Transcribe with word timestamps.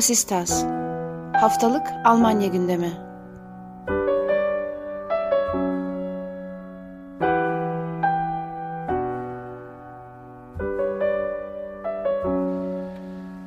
Vasistas 0.00 0.64
Haftalık 1.40 1.86
Almanya 2.04 2.46
gündemi 2.46 2.92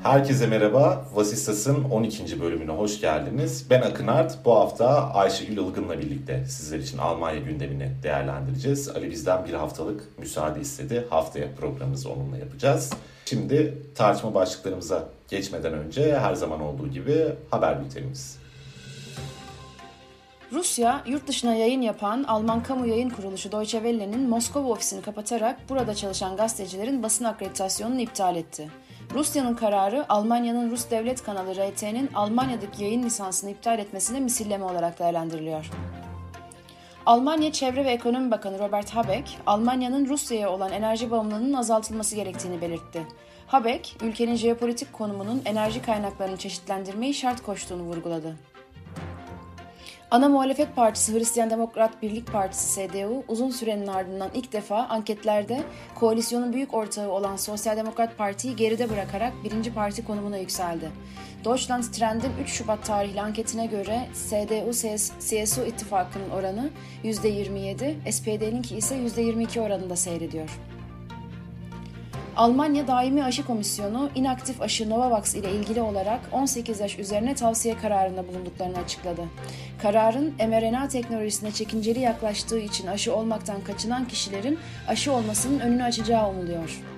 Herkese 0.03 0.47
merhaba. 0.47 1.05
Vasistas'ın 1.13 1.83
12. 1.83 2.41
bölümüne 2.41 2.71
hoş 2.71 3.01
geldiniz. 3.01 3.69
Ben 3.69 3.81
Akın 3.81 4.07
Art. 4.07 4.37
Bu 4.45 4.55
hafta 4.55 5.13
Ayşegül 5.13 5.57
Ilgın'la 5.57 5.99
birlikte 5.99 6.45
sizler 6.45 6.79
için 6.79 6.97
Almanya 6.97 7.39
gündemini 7.39 7.91
değerlendireceğiz. 8.03 8.89
Ali 8.89 9.11
bizden 9.11 9.45
bir 9.45 9.53
haftalık 9.53 10.19
müsaade 10.19 10.61
istedi. 10.61 11.07
Haftaya 11.09 11.55
programımızı 11.55 12.09
onunla 12.11 12.37
yapacağız. 12.37 12.93
Şimdi 13.25 13.77
tartışma 13.95 14.33
başlıklarımıza 14.33 15.09
geçmeden 15.27 15.73
önce 15.73 16.19
her 16.19 16.35
zaman 16.35 16.61
olduğu 16.61 16.87
gibi 16.87 17.25
haber 17.51 17.83
bültenimiz. 17.83 18.43
Rusya, 20.51 21.03
yurt 21.07 21.27
dışına 21.27 21.55
yayın 21.55 21.81
yapan 21.81 22.23
Alman 22.23 22.63
kamu 22.63 22.87
yayın 22.87 23.09
kuruluşu 23.09 23.51
Deutsche 23.51 23.77
Welle'nin 23.77 24.29
Moskova 24.29 24.69
ofisini 24.69 25.01
kapatarak 25.01 25.69
burada 25.69 25.95
çalışan 25.95 26.37
gazetecilerin 26.37 27.03
basın 27.03 27.25
akreditasyonunu 27.25 28.01
iptal 28.01 28.35
etti. 28.35 28.69
Rusya'nın 29.13 29.55
kararı 29.55 30.05
Almanya'nın 30.09 30.71
Rus 30.71 30.89
devlet 30.91 31.23
kanalı 31.23 31.53
RT'nin 31.53 32.09
Almanya'daki 32.15 32.83
yayın 32.83 33.03
lisansını 33.03 33.49
iptal 33.49 33.79
etmesine 33.79 34.19
misilleme 34.19 34.65
olarak 34.65 34.99
değerlendiriliyor. 34.99 35.69
Almanya 37.05 37.51
Çevre 37.51 37.85
ve 37.85 37.91
Ekonomi 37.91 38.31
Bakanı 38.31 38.59
Robert 38.59 38.89
Habeck, 38.89 39.29
Almanya'nın 39.45 40.07
Rusya'ya 40.07 40.49
olan 40.49 40.71
enerji 40.71 41.11
bağımlılığının 41.11 41.53
azaltılması 41.53 42.15
gerektiğini 42.15 42.61
belirtti. 42.61 43.07
Habeck, 43.47 44.03
ülkenin 44.03 44.35
jeopolitik 44.35 44.93
konumunun 44.93 45.41
enerji 45.45 45.81
kaynaklarını 45.81 46.37
çeşitlendirmeyi 46.37 47.13
şart 47.13 47.43
koştuğunu 47.43 47.83
vurguladı. 47.83 48.35
Ana 50.11 50.29
muhalefet 50.29 50.75
partisi 50.75 51.13
Hristiyan 51.13 51.49
Demokrat 51.49 52.01
Birlik 52.01 52.31
Partisi 52.31 52.67
SDU 52.67 53.23
uzun 53.27 53.49
sürenin 53.49 53.87
ardından 53.87 54.29
ilk 54.33 54.53
defa 54.53 54.77
anketlerde 54.77 55.63
koalisyonun 55.95 56.53
büyük 56.53 56.73
ortağı 56.73 57.11
olan 57.11 57.35
Sosyal 57.35 57.77
Demokrat 57.77 58.17
Parti'yi 58.17 58.55
geride 58.55 58.89
bırakarak 58.89 59.33
birinci 59.43 59.73
parti 59.73 60.05
konumuna 60.05 60.37
yükseldi. 60.37 60.91
Deutschland 61.43 61.83
Trend'in 61.83 62.31
3 62.43 62.49
Şubat 62.49 62.85
tarihli 62.85 63.21
anketine 63.21 63.65
göre 63.65 64.07
CDU-CSU 64.13 65.67
ittifakının 65.67 66.29
oranı 66.29 66.69
%27, 67.03 68.11
SPD'ninki 68.11 68.77
ise 68.77 68.95
%22 68.95 69.59
oranında 69.59 69.95
seyrediyor. 69.95 70.49
Almanya 72.35 72.87
Daimi 72.87 73.23
Aşı 73.23 73.45
Komisyonu 73.45 74.09
inaktif 74.15 74.61
aşı 74.61 74.89
Novavax 74.89 75.35
ile 75.35 75.51
ilgili 75.51 75.81
olarak 75.81 76.19
18 76.31 76.79
yaş 76.79 76.99
üzerine 76.99 77.35
tavsiye 77.35 77.77
kararında 77.77 78.27
bulunduklarını 78.27 78.77
açıkladı. 78.77 79.21
Kararın 79.81 80.33
mRNA 80.47 80.87
teknolojisine 80.87 81.51
çekinceli 81.51 81.99
yaklaştığı 81.99 82.59
için 82.59 82.87
aşı 82.87 83.15
olmaktan 83.15 83.61
kaçınan 83.61 84.07
kişilerin 84.07 84.59
aşı 84.87 85.13
olmasının 85.13 85.59
önünü 85.59 85.83
açacağı 85.83 86.29
umuluyor. 86.29 86.92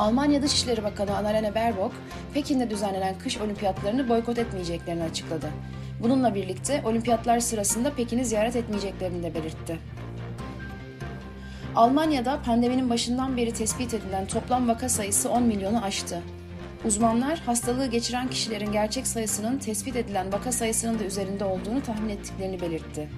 Almanya 0.00 0.42
Dışişleri 0.42 0.84
Bakanı 0.84 1.16
Annalena 1.16 1.54
Baerbock, 1.54 1.94
Pekin'de 2.34 2.70
düzenlenen 2.70 3.18
kış 3.18 3.38
olimpiyatlarını 3.38 4.08
boykot 4.08 4.38
etmeyeceklerini 4.38 5.02
açıkladı. 5.02 5.50
Bununla 6.02 6.34
birlikte 6.34 6.82
olimpiyatlar 6.84 7.40
sırasında 7.40 7.94
Pekin'i 7.94 8.24
ziyaret 8.24 8.56
etmeyeceklerini 8.56 9.22
de 9.22 9.34
belirtti. 9.34 9.78
Almanya'da 11.76 12.42
pandeminin 12.42 12.90
başından 12.90 13.36
beri 13.36 13.52
tespit 13.52 13.94
edilen 13.94 14.26
toplam 14.26 14.68
vaka 14.68 14.88
sayısı 14.88 15.30
10 15.30 15.42
milyonu 15.42 15.84
aştı. 15.84 16.22
Uzmanlar 16.84 17.38
hastalığı 17.38 17.86
geçiren 17.86 18.28
kişilerin 18.28 18.72
gerçek 18.72 19.06
sayısının 19.06 19.58
tespit 19.58 19.96
edilen 19.96 20.32
vaka 20.32 20.52
sayısının 20.52 20.98
da 20.98 21.04
üzerinde 21.04 21.44
olduğunu 21.44 21.82
tahmin 21.82 22.08
ettiklerini 22.08 22.60
belirtti. 22.60 23.08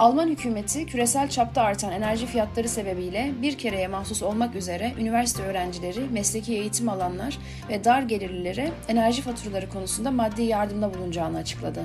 Alman 0.00 0.28
hükümeti 0.28 0.86
küresel 0.86 1.30
çapta 1.30 1.62
artan 1.62 1.92
enerji 1.92 2.26
fiyatları 2.26 2.68
sebebiyle 2.68 3.32
bir 3.42 3.58
kereye 3.58 3.88
mahsus 3.88 4.22
olmak 4.22 4.54
üzere 4.54 4.92
üniversite 4.98 5.42
öğrencileri, 5.42 6.00
mesleki 6.12 6.52
eğitim 6.52 6.88
alanlar 6.88 7.38
ve 7.68 7.84
dar 7.84 8.02
gelirlilere 8.02 8.72
enerji 8.88 9.22
faturaları 9.22 9.68
konusunda 9.68 10.10
maddi 10.10 10.42
yardımda 10.42 10.94
bulunacağını 10.94 11.38
açıkladı. 11.38 11.84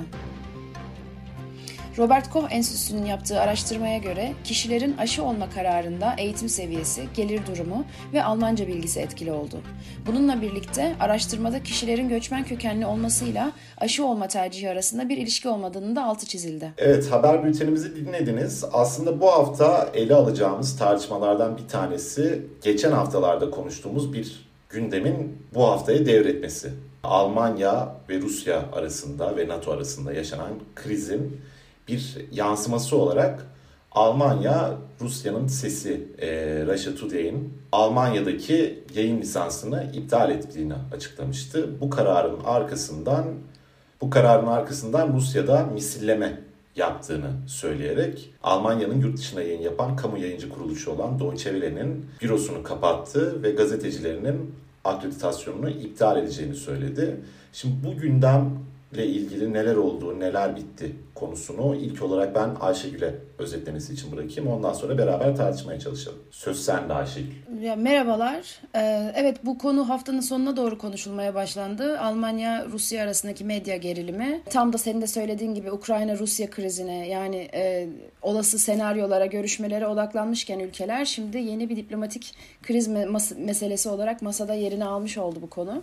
Robert 1.98 2.30
Koch 2.30 2.44
Enstitüsü'nün 2.50 3.04
yaptığı 3.04 3.40
araştırmaya 3.40 3.98
göre 3.98 4.32
kişilerin 4.44 4.96
aşı 4.96 5.24
olma 5.24 5.50
kararında 5.50 6.14
eğitim 6.18 6.48
seviyesi, 6.48 7.04
gelir 7.14 7.40
durumu 7.46 7.84
ve 8.12 8.24
Almanca 8.24 8.66
bilgisi 8.66 9.00
etkili 9.00 9.32
oldu. 9.32 9.60
Bununla 10.06 10.42
birlikte 10.42 10.94
araştırmada 11.00 11.62
kişilerin 11.62 12.08
göçmen 12.08 12.44
kökenli 12.44 12.86
olmasıyla 12.86 13.52
aşı 13.78 14.04
olma 14.04 14.28
tercihi 14.28 14.70
arasında 14.70 15.08
bir 15.08 15.16
ilişki 15.16 15.48
olmadığının 15.48 15.96
da 15.96 16.04
altı 16.04 16.26
çizildi. 16.26 16.72
Evet 16.78 17.12
haber 17.12 17.44
bültenimizi 17.44 17.96
dinlediniz. 17.96 18.64
Aslında 18.72 19.20
bu 19.20 19.26
hafta 19.26 19.90
ele 19.94 20.14
alacağımız 20.14 20.78
tartışmalardan 20.78 21.56
bir 21.56 21.68
tanesi 21.68 22.42
geçen 22.62 22.92
haftalarda 22.92 23.50
konuştuğumuz 23.50 24.12
bir 24.12 24.48
gündemin 24.70 25.38
bu 25.54 25.64
haftaya 25.64 26.06
devretmesi. 26.06 26.70
Almanya 27.02 27.96
ve 28.08 28.20
Rusya 28.20 28.64
arasında 28.72 29.36
ve 29.36 29.48
NATO 29.48 29.72
arasında 29.72 30.12
yaşanan 30.12 30.50
krizin 30.74 31.40
bir 31.88 32.16
yansıması 32.32 32.96
olarak 32.96 33.46
Almanya 33.92 34.74
Rusya'nın 35.00 35.46
sesi 35.46 36.08
e, 36.18 36.28
Russia 36.66 36.94
Today'in 36.94 37.54
Almanya'daki 37.72 38.84
yayın 38.94 39.20
lisansını 39.20 39.90
iptal 39.94 40.30
ettiğini 40.30 40.74
açıklamıştı. 40.94 41.80
Bu 41.80 41.90
kararın 41.90 42.40
arkasından 42.44 43.24
bu 44.00 44.10
kararın 44.10 44.46
arkasından 44.46 45.12
Rusya'da 45.12 45.66
misilleme 45.66 46.40
yaptığını 46.76 47.30
söyleyerek 47.46 48.30
Almanya'nın 48.42 49.00
yurt 49.00 49.18
dışına 49.18 49.42
yayın 49.42 49.62
yapan 49.62 49.96
kamu 49.96 50.18
yayıncı 50.18 50.48
kuruluşu 50.48 50.90
olan 50.90 51.18
Deutsche 51.18 51.50
Welle'nin 51.50 52.06
bürosunu 52.22 52.62
kapattı 52.62 53.42
ve 53.42 53.50
gazetecilerinin 53.50 54.54
akreditasyonunu 54.84 55.70
iptal 55.70 56.16
edeceğini 56.16 56.54
söyledi. 56.54 57.20
Şimdi 57.52 57.74
bu 57.86 58.00
gündem 58.00 58.65
ile 58.92 59.06
ilgili 59.06 59.52
neler 59.52 59.76
oldu, 59.76 60.20
neler 60.20 60.56
bitti 60.56 60.92
konusunu 61.14 61.74
ilk 61.74 62.02
olarak 62.02 62.34
ben 62.34 62.50
Ayşegül'e 62.60 63.14
özetlemesi 63.38 63.92
için 63.92 64.12
bırakayım. 64.12 64.50
Ondan 64.50 64.72
sonra 64.72 64.98
beraber 64.98 65.36
tartışmaya 65.36 65.80
çalışalım. 65.80 66.18
Söz 66.30 66.64
sende 66.64 66.92
Ayşegül. 66.92 67.32
Ya, 67.62 67.76
merhabalar. 67.76 68.60
Ee, 68.74 69.12
evet 69.16 69.36
bu 69.44 69.58
konu 69.58 69.88
haftanın 69.88 70.20
sonuna 70.20 70.56
doğru 70.56 70.78
konuşulmaya 70.78 71.34
başlandı. 71.34 72.00
Almanya-Rusya 72.00 73.02
arasındaki 73.02 73.44
medya 73.44 73.76
gerilimi. 73.76 74.40
Tam 74.50 74.72
da 74.72 74.78
senin 74.78 75.00
de 75.02 75.06
söylediğin 75.06 75.54
gibi 75.54 75.70
Ukrayna-Rusya 75.72 76.50
krizine 76.50 77.08
yani 77.08 77.48
e, 77.54 77.88
olası 78.22 78.58
senaryolara, 78.58 79.26
görüşmelere 79.26 79.86
odaklanmışken 79.86 80.58
ülkeler 80.58 81.04
şimdi 81.04 81.38
yeni 81.38 81.68
bir 81.68 81.76
diplomatik 81.76 82.34
kriz 82.62 82.88
mes- 82.88 83.44
meselesi 83.44 83.88
olarak 83.88 84.22
masada 84.22 84.54
yerini 84.54 84.84
almış 84.84 85.18
oldu 85.18 85.38
bu 85.42 85.50
konu. 85.50 85.82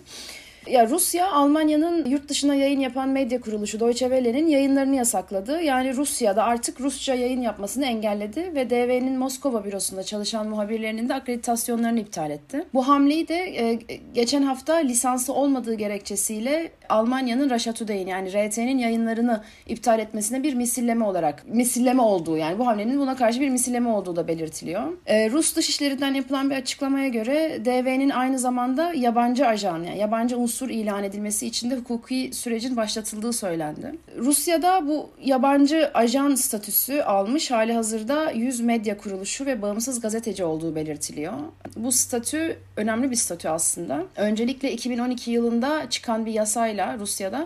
Ya 0.67 0.89
Rusya 0.89 1.31
Almanya'nın 1.31 2.05
yurt 2.05 2.29
dışına 2.29 2.55
yayın 2.55 2.79
yapan 2.79 3.09
medya 3.09 3.41
kuruluşu 3.41 3.79
Deutsche 3.79 4.05
Welle'nin 4.05 4.47
yayınlarını 4.47 4.95
yasakladı. 4.95 5.61
Yani 5.61 5.95
Rusya'da 5.95 6.43
artık 6.43 6.81
Rusça 6.81 7.13
yayın 7.13 7.41
yapmasını 7.41 7.85
engelledi 7.85 8.51
ve 8.55 8.69
DV'nin 8.69 9.17
Moskova 9.17 9.65
bürosunda 9.65 10.03
çalışan 10.03 10.47
muhabirlerinin 10.47 11.09
de 11.09 11.13
akreditasyonlarını 11.13 11.99
iptal 11.99 12.31
etti. 12.31 12.65
Bu 12.73 12.87
hamleyi 12.87 13.27
de 13.27 13.35
e, 13.35 13.79
geçen 14.13 14.41
hafta 14.41 14.75
lisansı 14.75 15.33
olmadığı 15.33 15.73
gerekçesiyle 15.73 16.71
Almanya'nın 16.93 17.73
Today'in 17.73 18.07
yani 18.07 18.29
RT'nin 18.29 18.77
yayınlarını 18.77 19.41
iptal 19.67 19.99
etmesine 19.99 20.43
bir 20.43 20.53
misilleme 20.53 21.05
olarak 21.05 21.47
misilleme 21.47 22.01
olduğu 22.01 22.37
yani 22.37 22.59
bu 22.59 22.67
hamlenin 22.67 22.99
buna 22.99 23.15
karşı 23.15 23.41
bir 23.41 23.49
misilleme 23.49 23.89
olduğu 23.89 24.15
da 24.15 24.27
belirtiliyor. 24.27 24.83
E, 25.05 25.29
Rus 25.29 25.55
Dışişleri'nden 25.55 26.13
yapılan 26.13 26.49
bir 26.49 26.55
açıklamaya 26.55 27.07
göre 27.07 27.65
DV'nin 27.65 28.09
aynı 28.09 28.39
zamanda 28.39 28.93
yabancı 28.93 29.47
ajan 29.47 29.83
yani 29.83 29.97
yabancı 29.97 30.37
unsur 30.37 30.69
ilan 30.69 31.03
edilmesi 31.03 31.47
için 31.47 31.71
de 31.71 31.75
hukuki 31.75 32.29
sürecin 32.33 32.77
başlatıldığı 32.77 33.33
söylendi. 33.33 33.95
Rusya'da 34.17 34.87
bu 34.87 35.09
yabancı 35.23 35.91
ajan 35.93 36.35
statüsü 36.35 37.01
almış 37.01 37.51
hali 37.51 37.73
hazırda 37.73 38.31
100 38.31 38.59
medya 38.59 38.97
kuruluşu 38.97 39.45
ve 39.45 39.61
bağımsız 39.61 40.01
gazeteci 40.01 40.43
olduğu 40.43 40.75
belirtiliyor. 40.75 41.33
Bu 41.75 41.91
statü 41.91 42.57
önemli 42.77 43.11
bir 43.11 43.15
statü 43.15 43.49
aslında. 43.49 44.03
Öncelikle 44.15 44.71
2012 44.71 45.31
yılında 45.31 45.89
çıkan 45.89 46.25
bir 46.25 46.31
yasayla 46.31 46.82
Rusya'da 47.01 47.41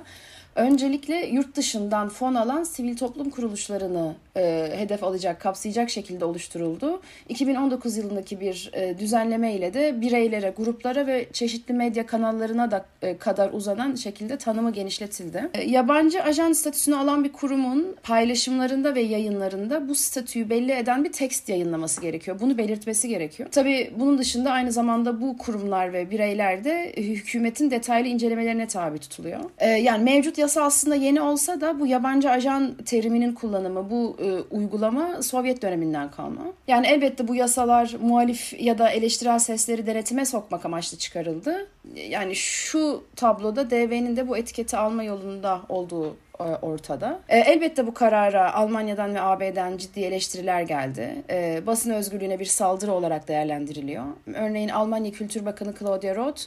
öncelikle 0.58 1.26
yurt 1.26 1.56
dışından 1.56 2.10
fon 2.10 2.36
alan 2.36 2.64
sivil 2.64 2.98
toplum 2.98 3.30
kuruluşlarını 3.30 4.16
e, 4.38 4.72
hedef 4.76 5.04
alacak, 5.04 5.42
kapsayacak 5.42 5.90
şekilde 5.90 6.26
oluşturuldu. 6.26 7.02
2019 7.30 7.98
yılındaki 7.98 8.40
bir 8.40 8.72
e, 8.74 9.00
düzenleme 9.00 9.54
ile 9.54 9.74
de 9.74 10.02
bireylere, 10.02 10.54
gruplara 10.58 11.08
ve 11.08 11.28
çeşitli 11.34 11.74
medya 11.74 12.06
kanallarına 12.06 12.72
da 12.72 12.86
e, 13.02 13.18
kadar 13.18 13.50
uzanan 13.54 13.96
şekilde 13.96 14.38
tanımı 14.38 14.74
genişletildi. 14.74 15.50
E, 15.54 15.64
yabancı 15.64 16.24
ajan 16.24 16.54
statüsünü 16.54 16.96
alan 16.96 17.24
bir 17.24 17.32
kurumun 17.32 17.96
paylaşımlarında 18.04 18.96
ve 18.96 19.02
yayınlarında 19.02 19.90
bu 19.90 19.96
statüyü 19.96 20.50
belli 20.50 20.72
eden 20.72 21.04
bir 21.04 21.12
tekst 21.12 21.50
yayınlaması 21.50 22.02
gerekiyor. 22.02 22.40
Bunu 22.40 22.58
belirtmesi 22.58 23.10
gerekiyor. 23.10 23.50
Tabii 23.52 23.92
bunun 24.00 24.18
dışında 24.18 24.52
aynı 24.52 24.72
zamanda 24.72 25.22
bu 25.22 25.38
kurumlar 25.38 25.94
ve 25.94 26.12
bireyler 26.12 26.64
de 26.64 26.94
hükümetin 26.98 27.72
detaylı 27.72 28.08
incelemelerine 28.08 28.68
tabi 28.68 29.00
tutuluyor. 29.00 29.40
E, 29.58 29.70
yani 29.70 30.04
mevcut 30.04 30.38
yasa 30.48 30.64
aslında 30.64 30.96
yeni 30.96 31.22
olsa 31.22 31.62
da 31.62 31.80
bu 31.80 31.88
yabancı 31.88 32.30
ajan 32.30 32.74
teriminin 32.74 33.34
kullanımı, 33.34 33.90
bu 33.90 34.18
e, 34.20 34.56
uygulama 34.56 35.22
Sovyet 35.22 35.62
döneminden 35.62 36.12
kalma. 36.12 36.42
Yani 36.68 36.88
elbette 36.88 37.28
bu 37.28 37.36
yasalar 37.36 37.96
muhalif 38.02 38.54
ya 38.60 38.78
da 38.78 38.90
eleştirel 38.90 39.40
sesleri 39.40 39.88
denetime 39.88 40.26
sokmak 40.26 40.66
amaçlı 40.66 40.98
çıkarıldı. 40.98 41.68
Yani 42.10 42.36
şu 42.36 43.04
tabloda 43.16 43.70
DV'nin 43.70 44.18
de 44.18 44.28
bu 44.28 44.38
etiketi 44.38 44.78
alma 44.78 45.04
yolunda 45.04 45.62
olduğu 45.70 46.16
e, 46.40 46.44
ortada. 46.44 47.20
E, 47.30 47.40
elbette 47.40 47.88
bu 47.88 47.94
karara 47.94 48.54
Almanya'dan 48.54 49.16
ve 49.16 49.22
AB'den 49.22 49.78
ciddi 49.78 50.00
eleştiriler 50.00 50.62
geldi. 50.62 51.24
E, 51.30 51.62
basın 51.66 51.92
özgürlüğüne 51.92 52.40
bir 52.40 52.46
saldırı 52.46 52.94
olarak 52.94 53.28
değerlendiriliyor. 53.28 54.06
Örneğin 54.34 54.70
Almanya 54.70 55.12
Kültür 55.12 55.46
Bakanı 55.46 55.74
Claudia 55.80 56.16
Roth 56.16 56.42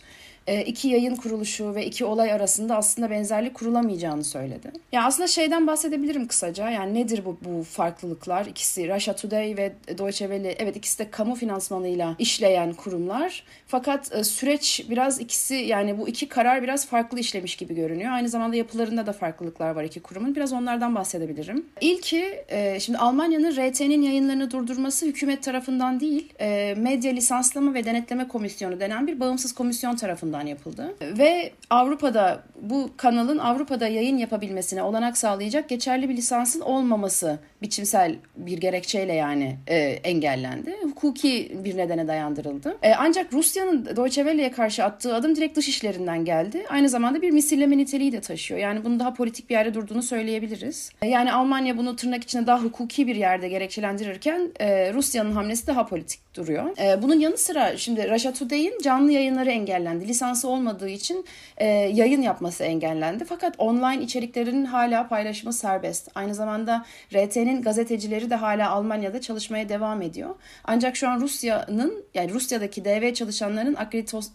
iki 0.66 0.88
yayın 0.88 1.16
kuruluşu 1.16 1.75
ve 1.75 1.87
iki 1.87 2.04
olay 2.04 2.32
arasında 2.32 2.76
aslında 2.76 3.10
benzerlik 3.10 3.54
kurulamayacağını 3.54 4.25
söyledi. 4.25 4.72
Ya 4.92 5.04
aslında 5.04 5.26
şeyden 5.26 5.66
bahsedebilirim 5.66 6.26
kısaca. 6.26 6.70
Yani 6.70 6.94
nedir 6.94 7.25
bu 7.25 7.38
bu 7.44 7.62
farklılıklar? 7.62 8.46
İkisi 8.46 8.94
Russia 8.94 9.16
Today 9.16 9.56
ve 9.56 9.72
Deutsche 9.98 10.26
Welle 10.26 10.52
evet 10.58 10.76
ikisi 10.76 10.98
de 10.98 11.10
kamu 11.10 11.34
finansmanıyla 11.34 12.16
işleyen 12.19 12.72
kurumlar. 12.72 13.44
Fakat 13.66 14.14
e, 14.14 14.25
süreç 14.25 14.87
biraz 14.90 15.20
ikisi 15.20 15.54
yani 15.54 15.98
bu 15.98 16.08
iki 16.08 16.28
karar 16.28 16.62
biraz 16.62 16.87
farklı 16.87 17.19
işlemiş 17.19 17.56
gibi 17.56 17.75
görünüyor. 17.75 18.12
Aynı 18.12 18.28
zamanda 18.28 18.56
yapılarında 18.56 19.06
da 19.06 19.12
farklılıklar 19.12 19.70
var 19.70 19.84
iki 19.84 20.00
kurumun. 20.00 20.34
Biraz 20.34 20.52
onlardan 20.52 20.94
bahsedebilirim. 20.94 21.66
İlki 21.81 22.44
e, 22.48 22.81
şimdi 22.81 22.98
Almanya'nın 22.98 23.52
RT'nin 23.52 24.02
yayınlarını 24.02 24.50
durdurması 24.50 25.06
hükümet 25.06 25.42
tarafından 25.42 26.00
değil, 26.00 26.32
medya 26.76 27.12
lisanslama 27.12 27.75
ve 27.75 27.84
denetleme 27.84 28.28
komisyonu 28.28 28.81
denen 28.81 29.06
bir 29.06 29.20
bağımsız 29.20 29.52
komisyon 29.52 29.96
tarafından 29.96 30.30
tarafından 30.31 30.47
yapıldı. 30.47 30.94
Ve 31.19 31.53
Avrupa'da 31.71 32.43
bu 32.62 32.91
kanalın 32.97 33.38
Avrupa'da 33.38 33.88
yayın 33.88 34.19
yapabilmesine 34.19 34.82
olanak 34.82 35.19
sağlayacak 35.19 35.69
geçerli 35.69 36.09
bir 36.09 36.17
lisansın 36.17 36.61
olmaması 36.61 37.38
biçimsel 37.62 38.17
bir 38.37 38.59
gerekçeyle 38.59 39.12
yani 39.12 39.56
e, 39.67 39.77
engellendi. 39.79 40.77
Hukuki 40.82 41.53
bir 41.65 41.77
nedene 41.77 42.09
dayandırıldı. 42.09 42.77
E, 42.82 42.94
ancak 42.94 43.32
Rusya'nın 43.32 43.85
Deutsche 43.87 44.23
Welle'ye 44.23 44.50
karşı 44.50 44.85
attığı 44.85 45.15
adım 45.15 45.37
direkt 45.37 45.56
dış 45.56 45.69
işlerinden 45.69 46.25
geldi. 46.25 46.67
Aynı 46.69 46.88
zamanda 46.88 47.23
bir 47.23 47.31
misilleme 47.31 47.79
niteliği 47.79 48.12
de 48.12 48.21
taşıyor. 48.21 48.61
Yani 48.61 48.85
bunun 48.85 49.00
daha 49.00 49.15
politik 49.15 49.50
bir 49.50 49.55
yerde 49.55 49.75
durduğunu 49.75 50.03
söyleyebiliriz. 50.03 50.91
E, 51.03 51.09
yani 51.09 51.33
Almanya 51.33 51.79
bunu 51.79 51.97
tırnak 51.97 52.23
içinde 52.23 52.47
daha 52.47 52.62
hukuki 52.62 53.06
bir 53.06 53.17
yerde 53.17 53.49
gerekçelendirirken 53.49 54.50
e, 54.61 54.93
Rusya'nın 54.93 55.33
hamlesi 55.33 55.67
daha 55.67 55.87
politik 55.87 56.30
duruyor. 56.35 56.79
E, 56.79 57.03
bunun 57.03 57.21
yanı 57.21 57.38
sıra 57.38 57.77
şimdi 57.77 58.11
Russia 58.11 58.32
Today'in 58.32 58.79
canlı 58.82 59.12
yayınları 59.12 59.50
engellendi. 59.50 60.09
Lisansı 60.09 60.49
olmadığı 60.49 60.88
için 60.88 61.25
e, 61.56 61.67
yayın 61.67 62.23
yapması 62.23 62.65
engellendi. 62.65 63.25
Fakat 63.25 63.55
online 63.59 64.03
içeriklerinin 64.03 64.65
hala 64.65 65.09
paylaşımı 65.09 65.53
serbest. 65.53 66.09
Aynı 66.15 66.35
zamanda 66.35 66.85
RT'nin 67.15 67.62
gazetecileri 67.62 68.31
de 68.31 68.35
hala 68.35 68.71
Almanya'da 68.71 69.21
çalışmaya 69.21 69.69
devam 69.69 70.03
ediyor. 70.03 70.35
Ancak 70.65 70.97
şu 70.97 71.09
an 71.09 71.21
Rusya'nın 71.21 72.05
yani 72.15 72.33
Rusya'daki 72.33 72.85
DV 72.85 73.15
çalışanların 73.15 73.76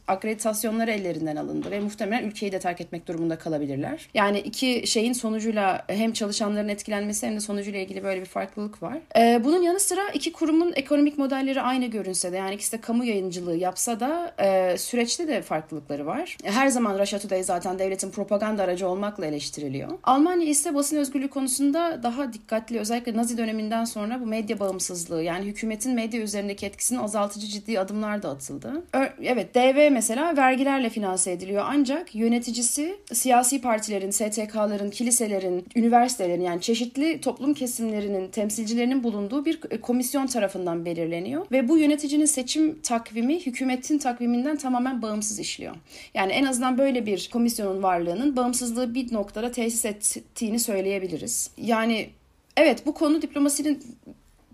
akreditasyonları 0.07 0.91
ellerinden 0.91 1.35
alındı 1.35 1.71
ve 1.71 1.79
muhtemelen 1.79 2.23
ülkeyi 2.23 2.51
de 2.51 2.59
terk 2.59 2.81
etmek 2.81 3.07
durumunda 3.07 3.37
kalabilirler. 3.37 4.09
Yani 4.13 4.39
iki 4.39 4.87
şeyin 4.87 5.13
sonucuyla 5.13 5.85
hem 5.87 6.13
çalışanların 6.13 6.67
etkilenmesi 6.67 7.27
hem 7.27 7.35
de 7.35 7.39
sonucuyla 7.39 7.79
ilgili 7.79 8.03
böyle 8.03 8.21
bir 8.21 8.25
farklılık 8.25 8.83
var. 8.83 8.97
E, 9.17 9.43
bunun 9.43 9.61
yanı 9.61 9.79
sıra 9.79 10.09
iki 10.13 10.31
kurumun 10.31 10.73
ekonomik 10.75 11.17
modelleri 11.17 11.61
aynı 11.61 11.84
görünse 11.87 12.31
de 12.31 12.37
yani 12.37 12.55
ikisi 12.55 12.71
de 12.71 12.81
kamu 12.81 13.05
yayıncılığı 13.05 13.55
yapsa 13.55 13.99
da 13.99 14.35
e, 14.39 14.77
süreçte 14.77 15.27
de 15.27 15.41
farklılıkları 15.41 16.05
var. 16.05 16.37
Her 16.43 16.67
zaman 16.67 16.99
Russia 16.99 17.19
Today 17.19 17.43
zaten 17.43 17.79
devletin 17.79 18.11
propaganda 18.11 18.63
aracı 18.63 18.87
olmakla 18.87 19.25
eleştiriliyor. 19.25 19.89
Almanya 20.03 20.47
ise 20.47 20.75
basın 20.75 20.97
özgürlüğü 20.97 21.27
konusunda 21.27 22.03
daha 22.03 22.33
dikkatli 22.33 22.79
özellikle 22.79 23.17
Nazi 23.17 23.37
döneminden 23.37 23.85
sonra 23.85 24.21
bu 24.21 24.25
medya 24.25 24.59
bağımsızlığı 24.59 25.23
yani 25.23 25.45
hükümetin 25.45 25.93
medya 25.93 26.21
üzerindeki 26.21 26.65
etkisini 26.65 26.99
azaltıcı 26.99 27.47
ciddi 27.47 27.79
adımlar 27.79 28.23
da 28.23 28.29
atıldı. 28.29 28.83
Evet 29.23 29.55
DV 29.55 29.91
mesela 29.91 30.37
vergilerle 30.37 30.89
finanse 30.89 31.31
ediliyor 31.31 31.63
ancak 31.67 32.15
yöneticisi 32.15 32.97
siyasi 33.13 33.61
partilerin, 33.61 34.11
STK'ların, 34.11 34.89
kiliselerin, 34.89 35.65
üniversitelerin 35.75 36.41
yani 36.41 36.61
çeşitli 36.61 37.21
toplum 37.21 37.53
kesimlerinin 37.53 38.27
temsilcilerinin 38.27 39.03
bulunduğu 39.03 39.45
bir 39.45 39.59
komisyon 39.81 40.27
tarafından 40.27 40.85
belirleniyor 40.85 41.45
ve 41.51 41.67
bu 41.67 41.74
yöneticinin 41.77 42.25
seçim 42.25 42.81
takvimi 42.81 43.45
hükümetin 43.45 43.97
takviminden 43.97 44.57
tamamen 44.57 45.01
bağımsız 45.01 45.39
işliyor. 45.39 45.75
Yani 46.13 46.31
en 46.31 46.45
azından 46.45 46.77
böyle 46.77 47.05
bir 47.05 47.29
komisyonun 47.33 47.83
varlığının 47.83 48.35
bağımsızlığı 48.35 48.93
bir 48.93 49.13
noktada 49.13 49.51
tesis 49.51 49.85
ettiğini 49.85 50.59
söyleyebiliriz. 50.59 51.51
Yani 51.57 52.09
evet 52.57 52.85
bu 52.85 52.93
konu 52.93 53.21
diplomasinin 53.21 53.83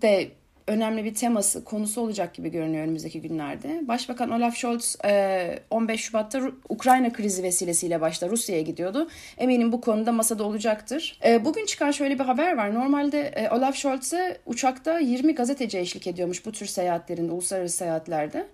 de 0.02 0.30
önemli 0.66 1.04
bir 1.04 1.14
teması, 1.14 1.64
konusu 1.64 2.00
olacak 2.00 2.34
gibi 2.34 2.50
görünüyor 2.50 2.84
önümüzdeki 2.84 3.20
günlerde. 3.20 3.88
Başbakan 3.88 4.30
Olaf 4.30 4.56
Scholz 4.56 4.96
15 5.70 6.00
Şubat'ta 6.00 6.40
Ukrayna 6.68 7.12
krizi 7.12 7.42
vesilesiyle 7.42 8.00
başta 8.00 8.28
Rusya'ya 8.28 8.62
gidiyordu. 8.62 9.08
Eminim 9.38 9.72
bu 9.72 9.80
konuda 9.80 10.12
masada 10.12 10.44
olacaktır. 10.44 11.20
Bugün 11.40 11.66
çıkan 11.66 11.90
şöyle 11.90 12.18
bir 12.18 12.24
haber 12.24 12.56
var. 12.56 12.74
Normalde 12.74 13.48
Olaf 13.52 13.76
Scholz'e 13.76 14.38
uçakta 14.46 14.98
20 14.98 15.34
gazeteci 15.34 15.78
eşlik 15.78 16.06
ediyormuş 16.06 16.46
bu 16.46 16.52
tür 16.52 16.66
seyahatlerinde, 16.66 17.32
uluslararası 17.32 17.76
seyahatlerde. 17.76 18.46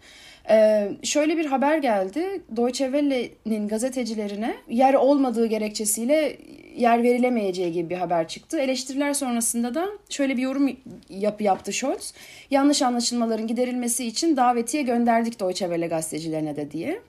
Ee, 0.50 0.88
şöyle 1.02 1.36
bir 1.36 1.46
haber 1.46 1.78
geldi. 1.78 2.42
Deutsche 2.56 2.84
Welle'nin 2.84 3.68
gazetecilerine 3.68 4.54
yer 4.68 4.94
olmadığı 4.94 5.46
gerekçesiyle 5.46 6.38
yer 6.76 7.02
verilemeyeceği 7.02 7.72
gibi 7.72 7.90
bir 7.90 7.96
haber 7.96 8.28
çıktı. 8.28 8.58
Eleştiriler 8.58 9.14
sonrasında 9.14 9.74
da 9.74 9.88
şöyle 10.10 10.36
bir 10.36 10.42
yorum 10.42 10.76
yap, 11.10 11.40
yaptı 11.40 11.72
Scholz. 11.72 12.14
Yanlış 12.50 12.82
anlaşılmaların 12.82 13.46
giderilmesi 13.46 14.04
için 14.04 14.36
davetiye 14.36 14.82
gönderdik 14.82 15.40
Deutsche 15.40 15.66
Welle 15.66 15.86
gazetecilerine 15.86 16.56
de 16.56 16.70
diye. 16.70 17.00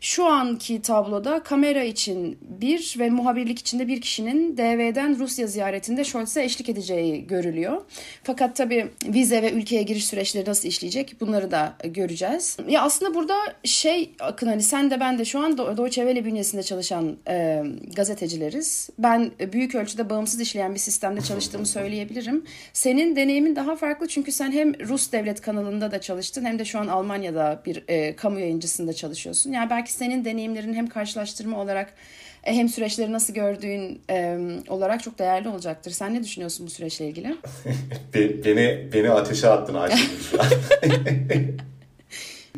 Şu 0.00 0.26
anki 0.26 0.82
tabloda 0.82 1.42
kamera 1.42 1.82
için 1.82 2.38
bir 2.40 2.94
ve 2.98 3.10
muhabirlik 3.10 3.58
içinde 3.58 3.88
bir 3.88 4.00
kişinin 4.00 4.56
DV'den 4.56 5.18
Rusya 5.18 5.46
ziyaretinde 5.46 6.04
Scholz'e 6.04 6.44
eşlik 6.44 6.68
edeceği 6.68 7.26
görülüyor. 7.26 7.82
Fakat 8.22 8.56
tabii 8.56 8.90
vize 9.06 9.42
ve 9.42 9.52
ülkeye 9.52 9.82
giriş 9.82 10.06
süreçleri 10.06 10.50
nasıl 10.50 10.68
işleyecek 10.68 11.16
bunları 11.20 11.50
da 11.50 11.76
göreceğiz. 11.84 12.56
Ya 12.68 12.82
aslında 12.82 13.14
burada 13.14 13.34
şey 13.64 14.10
Akın 14.20 14.46
hani 14.46 14.62
sen 14.62 14.90
de 14.90 15.00
ben 15.00 15.18
de 15.18 15.24
şu 15.24 15.38
an 15.38 15.58
Deutsche 15.58 16.02
Welle 16.02 16.24
bünyesinde 16.24 16.62
çalışan 16.62 17.16
e, 17.28 17.62
gazetecileriz. 17.96 18.90
Ben 18.98 19.30
büyük 19.52 19.74
ölçüde 19.74 20.10
bağımsız 20.10 20.40
işleyen 20.40 20.74
bir 20.74 20.78
sistemde 20.78 21.20
çalıştığımı 21.20 21.66
söyleyebilirim. 21.66 22.44
Senin 22.72 23.16
deneyimin 23.16 23.56
daha 23.56 23.76
farklı 23.76 24.08
çünkü 24.08 24.32
sen 24.32 24.52
hem 24.52 24.88
Rus 24.88 25.12
devlet 25.12 25.40
kanalında 25.40 25.90
da 25.90 26.00
çalıştın 26.00 26.44
hem 26.44 26.58
de 26.58 26.64
şu 26.64 26.78
an 26.78 26.86
Almanya'da 26.86 27.62
bir 27.66 27.84
e, 27.88 28.16
kamu 28.16 28.40
yayıncısında 28.40 28.92
çalışıyorsun. 28.92 29.52
Yani 29.52 29.70
belki 29.70 29.89
belki 29.90 29.98
senin 29.98 30.24
deneyimlerin 30.24 30.74
hem 30.74 30.86
karşılaştırma 30.86 31.60
olarak 31.60 31.94
e, 32.44 32.54
hem 32.54 32.68
süreçleri 32.68 33.12
nasıl 33.12 33.34
gördüğün 33.34 34.00
e, 34.10 34.38
olarak 34.68 35.02
çok 35.02 35.18
değerli 35.18 35.48
olacaktır. 35.48 35.90
Sen 35.90 36.14
ne 36.14 36.22
düşünüyorsun 36.22 36.66
bu 36.66 36.70
süreçle 36.70 37.08
ilgili? 37.08 37.36
beni 38.44 38.88
beni 38.92 39.10
ateşe 39.10 39.48
attın 39.48 39.74
Ayşegül 39.74 40.18
şu 40.30 40.42
an. 40.42 40.46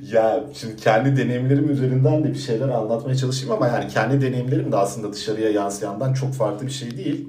ya 0.03 0.45
şimdi 0.55 0.77
kendi 0.77 1.17
deneyimlerim 1.17 1.71
üzerinden 1.71 2.25
de 2.25 2.29
bir 2.29 2.39
şeyler 2.39 2.69
anlatmaya 2.69 3.17
çalışayım 3.17 3.53
ama 3.53 3.69
yani 3.69 3.89
kendi 3.89 4.27
deneyimlerim 4.27 4.73
de 4.73 4.77
aslında 4.77 5.13
dışarıya 5.13 5.51
yansıyandan 5.51 6.15
çok 6.15 6.35
farklı 6.35 6.67
bir 6.67 6.73
şey 6.73 6.97
değil. 6.97 7.29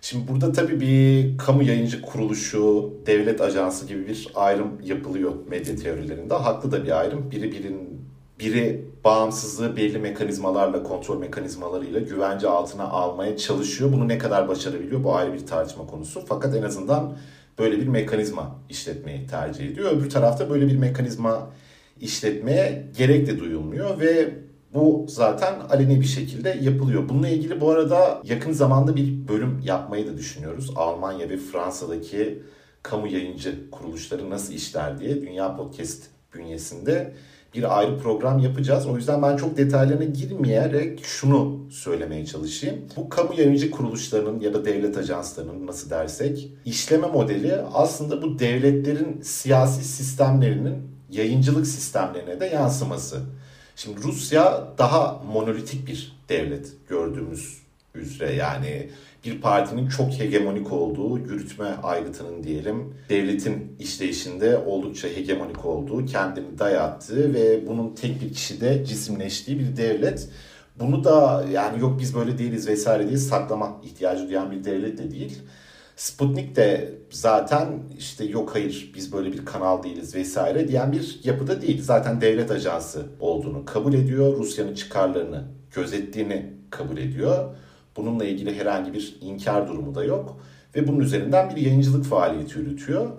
Şimdi 0.00 0.28
burada 0.28 0.52
tabii 0.52 0.80
bir 0.80 1.38
kamu 1.38 1.62
yayıncı 1.62 2.02
kuruluşu, 2.02 2.94
devlet 3.06 3.40
ajansı 3.40 3.86
gibi 3.86 4.08
bir 4.08 4.28
ayrım 4.34 4.80
yapılıyor 4.84 5.32
medya 5.48 5.76
teorilerinde. 5.76 6.34
Haklı 6.34 6.72
da 6.72 6.84
bir 6.84 7.00
ayrım. 7.00 7.30
Biri 7.30 7.52
birinin 7.52 7.93
biri 8.38 8.84
bağımsızlığı 9.04 9.76
belli 9.76 9.98
mekanizmalarla, 9.98 10.82
kontrol 10.82 11.18
mekanizmalarıyla 11.18 12.00
güvence 12.00 12.48
altına 12.48 12.84
almaya 12.84 13.36
çalışıyor. 13.36 13.92
Bunu 13.92 14.08
ne 14.08 14.18
kadar 14.18 14.48
başarabiliyor 14.48 15.04
bu 15.04 15.16
ayrı 15.16 15.32
bir 15.32 15.46
tartışma 15.46 15.86
konusu. 15.86 16.24
Fakat 16.28 16.54
en 16.54 16.62
azından 16.62 17.16
böyle 17.58 17.80
bir 17.80 17.86
mekanizma 17.88 18.56
işletmeyi 18.68 19.26
tercih 19.26 19.66
ediyor. 19.70 19.92
Öbür 19.92 20.10
tarafta 20.10 20.50
böyle 20.50 20.66
bir 20.66 20.76
mekanizma 20.76 21.50
işletmeye 22.00 22.90
gerek 22.96 23.26
de 23.26 23.38
duyulmuyor 23.38 24.00
ve 24.00 24.34
Bu 24.74 25.06
zaten 25.08 25.60
aleni 25.60 26.00
bir 26.00 26.06
şekilde 26.06 26.58
yapılıyor. 26.62 27.08
Bununla 27.08 27.28
ilgili 27.28 27.60
bu 27.60 27.70
arada 27.70 28.20
yakın 28.24 28.52
zamanda 28.52 28.96
bir 28.96 29.28
bölüm 29.28 29.60
yapmayı 29.64 30.06
da 30.06 30.16
düşünüyoruz. 30.18 30.72
Almanya 30.76 31.28
ve 31.30 31.36
Fransa'daki 31.36 32.42
kamu 32.82 33.06
yayıncı 33.06 33.70
kuruluşları 33.70 34.30
nasıl 34.30 34.52
işler 34.52 34.98
diye 34.98 35.22
Dünya 35.22 35.56
Podcast 35.56 36.02
bünyesinde 36.34 37.14
bir 37.54 37.78
ayrı 37.78 37.98
program 37.98 38.38
yapacağız. 38.38 38.86
O 38.86 38.96
yüzden 38.96 39.22
ben 39.22 39.36
çok 39.36 39.56
detaylarına 39.56 40.04
girmeyerek 40.04 41.04
şunu 41.04 41.66
söylemeye 41.70 42.26
çalışayım. 42.26 42.76
Bu 42.96 43.08
kamu 43.08 43.34
yayıncı 43.34 43.70
kuruluşlarının 43.70 44.40
ya 44.40 44.54
da 44.54 44.64
devlet 44.64 44.98
ajanslarının 44.98 45.66
nasıl 45.66 45.90
dersek 45.90 46.50
işleme 46.64 47.06
modeli 47.06 47.54
aslında 47.72 48.22
bu 48.22 48.38
devletlerin 48.38 49.20
siyasi 49.22 49.84
sistemlerinin 49.84 50.76
yayıncılık 51.10 51.66
sistemlerine 51.66 52.40
de 52.40 52.46
yansıması. 52.46 53.20
Şimdi 53.76 54.02
Rusya 54.02 54.68
daha 54.78 55.22
monolitik 55.32 55.86
bir 55.86 56.16
devlet 56.28 56.72
gördüğümüz 56.88 57.63
üzere 57.94 58.34
yani 58.34 58.90
bir 59.24 59.40
partinin 59.40 59.88
çok 59.88 60.12
hegemonik 60.12 60.72
olduğu, 60.72 61.18
yürütme 61.18 61.66
aygıtının 61.82 62.42
diyelim, 62.42 62.94
devletin 63.08 63.76
işleyişinde 63.78 64.58
oldukça 64.58 65.08
hegemonik 65.08 65.64
olduğu, 65.64 66.06
kendini 66.06 66.58
dayattığı 66.58 67.34
ve 67.34 67.68
bunun 67.68 67.94
tek 67.94 68.20
bir 68.22 68.32
kişide 68.32 68.84
cisimleştiği 68.84 69.58
bir 69.58 69.76
devlet. 69.76 70.28
Bunu 70.80 71.04
da 71.04 71.44
yani 71.52 71.80
yok 71.80 72.00
biz 72.00 72.14
böyle 72.14 72.38
değiliz 72.38 72.68
vesaire 72.68 73.08
diye 73.08 73.18
saklama 73.18 73.80
ihtiyacı 73.84 74.28
duyan 74.28 74.50
bir 74.50 74.64
devlet 74.64 74.98
de 74.98 75.10
değil. 75.10 75.38
Sputnik 75.96 76.56
de 76.56 76.94
zaten 77.10 77.68
işte 77.98 78.24
yok 78.24 78.54
hayır 78.54 78.92
biz 78.94 79.12
böyle 79.12 79.32
bir 79.32 79.44
kanal 79.44 79.82
değiliz 79.82 80.14
vesaire 80.14 80.68
diyen 80.68 80.92
bir 80.92 81.20
yapıda 81.24 81.62
değil. 81.62 81.82
Zaten 81.82 82.20
devlet 82.20 82.50
ajansı 82.50 83.06
olduğunu 83.20 83.64
kabul 83.64 83.94
ediyor. 83.94 84.36
Rusya'nın 84.36 84.74
çıkarlarını 84.74 85.44
gözettiğini 85.74 86.52
kabul 86.70 86.98
ediyor. 86.98 87.54
Bununla 87.96 88.24
ilgili 88.24 88.58
herhangi 88.58 88.94
bir 88.94 89.16
inkar 89.20 89.68
durumu 89.68 89.94
da 89.94 90.04
yok. 90.04 90.40
Ve 90.76 90.88
bunun 90.88 91.00
üzerinden 91.00 91.56
bir 91.56 91.60
yayıncılık 91.60 92.04
faaliyeti 92.04 92.58
yürütüyor. 92.58 93.10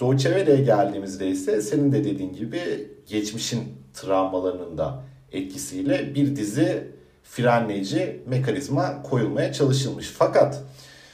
Deutsche 0.00 0.28
Welle'ye 0.28 0.64
geldiğimizde 0.64 1.28
ise 1.28 1.62
senin 1.62 1.92
de 1.92 2.04
dediğin 2.04 2.32
gibi 2.32 2.90
geçmişin 3.06 3.62
travmalarının 3.94 4.78
da 4.78 5.02
etkisiyle 5.32 6.14
bir 6.14 6.36
dizi 6.36 6.92
frenleyici 7.22 8.22
mekanizma 8.26 9.02
koyulmaya 9.02 9.52
çalışılmış. 9.52 10.06
Fakat 10.06 10.62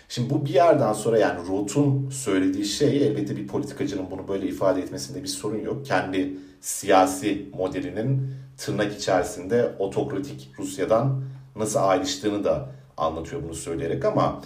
şimdi 0.08 0.30
bu 0.30 0.44
bir 0.44 0.54
yerden 0.54 0.92
sonra 0.92 1.18
yani 1.18 1.48
Roth'un 1.48 2.10
söylediği 2.10 2.64
şey 2.64 3.06
elbette 3.06 3.37
bir 3.37 3.46
politikacının 3.46 4.10
bunu 4.10 4.28
böyle 4.28 4.48
ifade 4.48 4.80
etmesinde 4.82 5.22
bir 5.22 5.28
sorun 5.28 5.60
yok. 5.60 5.87
Kendi 5.87 6.37
siyasi 6.60 7.46
modelinin 7.52 8.30
tırnak 8.56 8.92
içerisinde 8.98 9.72
otokratik 9.78 10.50
Rusya'dan 10.58 11.22
nasıl 11.56 11.78
ayrıştığını 11.78 12.44
da 12.44 12.77
anlatıyor 12.98 13.42
bunu 13.42 13.54
söyleyerek 13.54 14.04
ama 14.04 14.42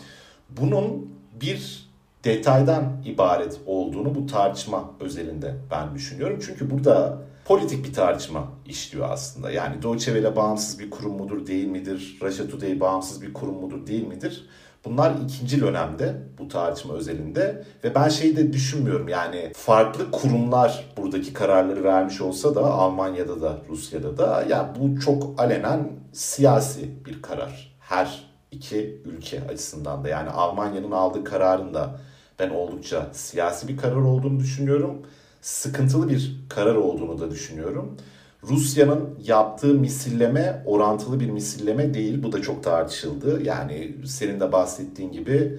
bunun 0.51 1.13
bir 1.41 1.89
detaydan 2.25 2.85
ibaret 3.05 3.61
olduğunu 3.67 4.15
bu 4.15 4.27
tartışma 4.27 4.91
özelinde 5.01 5.57
ben 5.71 5.95
düşünüyorum. 5.95 6.39
Çünkü 6.47 6.71
burada 6.71 7.19
politik 7.45 7.85
bir 7.85 7.93
tartışma 7.93 8.49
işliyor 8.67 9.11
aslında. 9.11 9.51
Yani 9.51 9.83
Deutsche 9.83 10.13
Welle 10.13 10.37
bağımsız 10.37 10.79
bir 10.79 10.91
kurum 10.91 11.17
mudur 11.17 11.47
değil 11.47 11.67
midir? 11.67 12.19
Russia 12.23 12.49
Today 12.49 12.81
bağımsız 12.81 13.23
bir 13.23 13.33
kurum 13.33 13.55
mudur 13.55 13.87
değil 13.87 14.07
midir? 14.07 14.49
Bunlar 14.85 15.15
ikinci 15.25 15.65
önemde 15.65 16.17
bu 16.39 16.49
tartışma 16.49 16.95
özelinde 16.95 17.65
ve 17.85 17.95
ben 17.95 18.09
şeyi 18.09 18.37
de 18.37 18.53
düşünmüyorum 18.53 19.09
yani 19.09 19.53
farklı 19.55 20.11
kurumlar 20.11 20.85
buradaki 20.97 21.33
kararları 21.33 21.85
vermiş 21.85 22.21
olsa 22.21 22.55
da 22.55 22.65
Almanya'da 22.65 23.41
da 23.41 23.59
Rusya'da 23.69 24.19
da 24.19 24.45
yani 24.49 24.69
bu 24.79 25.01
çok 25.01 25.41
alenen 25.41 25.89
siyasi 26.13 27.05
bir 27.07 27.23
karar. 27.23 27.77
Her 27.81 28.32
iki 28.53 29.01
ülke 29.05 29.43
açısından 29.49 30.05
da 30.05 30.09
yani 30.09 30.31
Almanya'nın 30.31 30.91
aldığı 30.91 31.25
kararın 31.25 31.75
da 31.75 32.01
ben 32.39 32.51
oldukça 32.51 33.11
siyasi 33.13 33.69
bir 33.69 33.77
karar 33.77 33.97
olduğunu 33.97 34.41
düşünüyorum. 34.41 35.03
Sıkıntılı 35.41 36.09
bir 36.09 36.37
karar 36.49 36.75
olduğunu 36.75 37.21
da 37.21 37.31
düşünüyorum. 37.31 37.97
Rusya'nın 38.43 39.19
yaptığı 39.25 39.75
misilleme 39.75 40.63
orantılı 40.67 41.21
bir 41.21 41.31
misilleme 41.31 41.95
değil. 41.95 42.23
Bu 42.23 42.33
da 42.33 42.43
çok 42.43 42.65
tartışıldı. 42.65 43.43
Yani 43.43 43.97
senin 44.07 44.41
de 44.41 44.53
bahsettiğin 44.53 45.13
gibi 45.13 45.59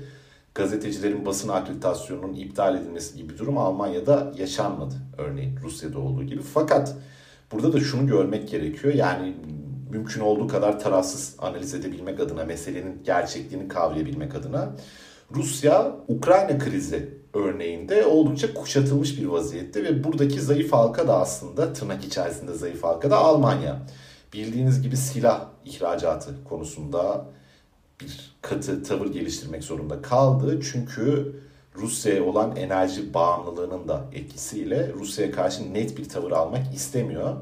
gazetecilerin 0.55 1.25
basın 1.25 1.49
akreditasyonunun 1.49 2.33
iptal 2.33 2.75
edilmesi 2.75 3.17
gibi 3.17 3.33
bir 3.33 3.37
durum 3.37 3.57
Almanya'da 3.57 4.33
yaşanmadı. 4.37 4.95
Örneğin 5.17 5.57
Rusya'da 5.63 5.99
olduğu 5.99 6.23
gibi. 6.23 6.41
Fakat 6.41 6.95
burada 7.51 7.73
da 7.73 7.79
şunu 7.79 8.07
görmek 8.07 8.49
gerekiyor. 8.49 8.93
Yani 8.93 9.33
mümkün 9.93 10.21
olduğu 10.21 10.47
kadar 10.47 10.79
tarafsız 10.79 11.35
analiz 11.39 11.73
edebilmek 11.73 12.19
adına, 12.19 12.45
meselenin 12.45 13.03
gerçekliğini 13.03 13.67
kavrayabilmek 13.67 14.35
adına 14.35 14.75
Rusya 15.35 15.95
Ukrayna 16.07 16.57
krizi 16.57 17.09
örneğinde 17.33 18.05
oldukça 18.05 18.53
kuşatılmış 18.53 19.19
bir 19.19 19.25
vaziyette 19.25 19.83
ve 19.83 20.03
buradaki 20.03 20.41
zayıf 20.41 20.73
halka 20.73 21.07
da 21.07 21.19
aslında 21.19 21.73
tırnak 21.73 22.05
içerisinde 22.05 22.53
zayıf 22.53 22.83
halka 22.83 23.11
da 23.11 23.17
Almanya. 23.17 23.79
Bildiğiniz 24.33 24.81
gibi 24.81 24.97
silah 24.97 25.45
ihracatı 25.65 26.43
konusunda 26.43 27.25
bir 28.01 28.35
katı 28.41 28.83
tavır 28.83 29.07
geliştirmek 29.07 29.63
zorunda 29.63 30.01
kaldı. 30.01 30.59
Çünkü 30.71 31.35
Rusya'ya 31.75 32.23
olan 32.23 32.55
enerji 32.55 33.13
bağımlılığının 33.13 33.87
da 33.87 34.05
etkisiyle 34.13 34.93
Rusya'ya 34.93 35.31
karşı 35.31 35.73
net 35.73 35.97
bir 35.97 36.09
tavır 36.09 36.31
almak 36.31 36.75
istemiyor. 36.75 37.35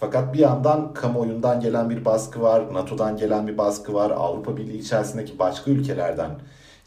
Fakat 0.00 0.34
bir 0.34 0.38
yandan 0.38 0.94
kamuoyundan 0.94 1.60
gelen 1.60 1.90
bir 1.90 2.04
baskı 2.04 2.42
var, 2.42 2.74
NATO'dan 2.74 3.16
gelen 3.16 3.46
bir 3.48 3.58
baskı 3.58 3.94
var, 3.94 4.10
Avrupa 4.10 4.56
Birliği 4.56 4.78
içerisindeki 4.78 5.38
başka 5.38 5.70
ülkelerden 5.70 6.30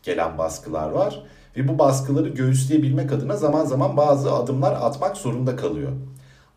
gelen 0.03 0.37
baskılar 0.37 0.89
var. 0.89 1.23
Ve 1.57 1.67
bu 1.67 1.79
baskıları 1.79 2.29
göğüsleyebilmek 2.29 3.11
adına 3.11 3.37
zaman 3.37 3.65
zaman 3.65 3.97
bazı 3.97 4.33
adımlar 4.33 4.71
atmak 4.71 5.17
zorunda 5.17 5.55
kalıyor. 5.55 5.91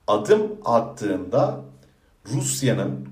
Adım 0.07 0.43
attığında 0.65 1.61
Rusya'nın 2.33 3.09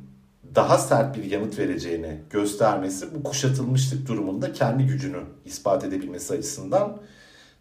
daha 0.54 0.78
sert 0.78 1.16
bir 1.16 1.24
yanıt 1.24 1.58
vereceğini 1.58 2.20
göstermesi 2.30 3.14
bu 3.14 3.22
kuşatılmışlık 3.22 4.08
durumunda 4.08 4.52
kendi 4.52 4.86
gücünü 4.86 5.20
ispat 5.44 5.84
edebilmesi 5.84 6.34
açısından 6.34 6.96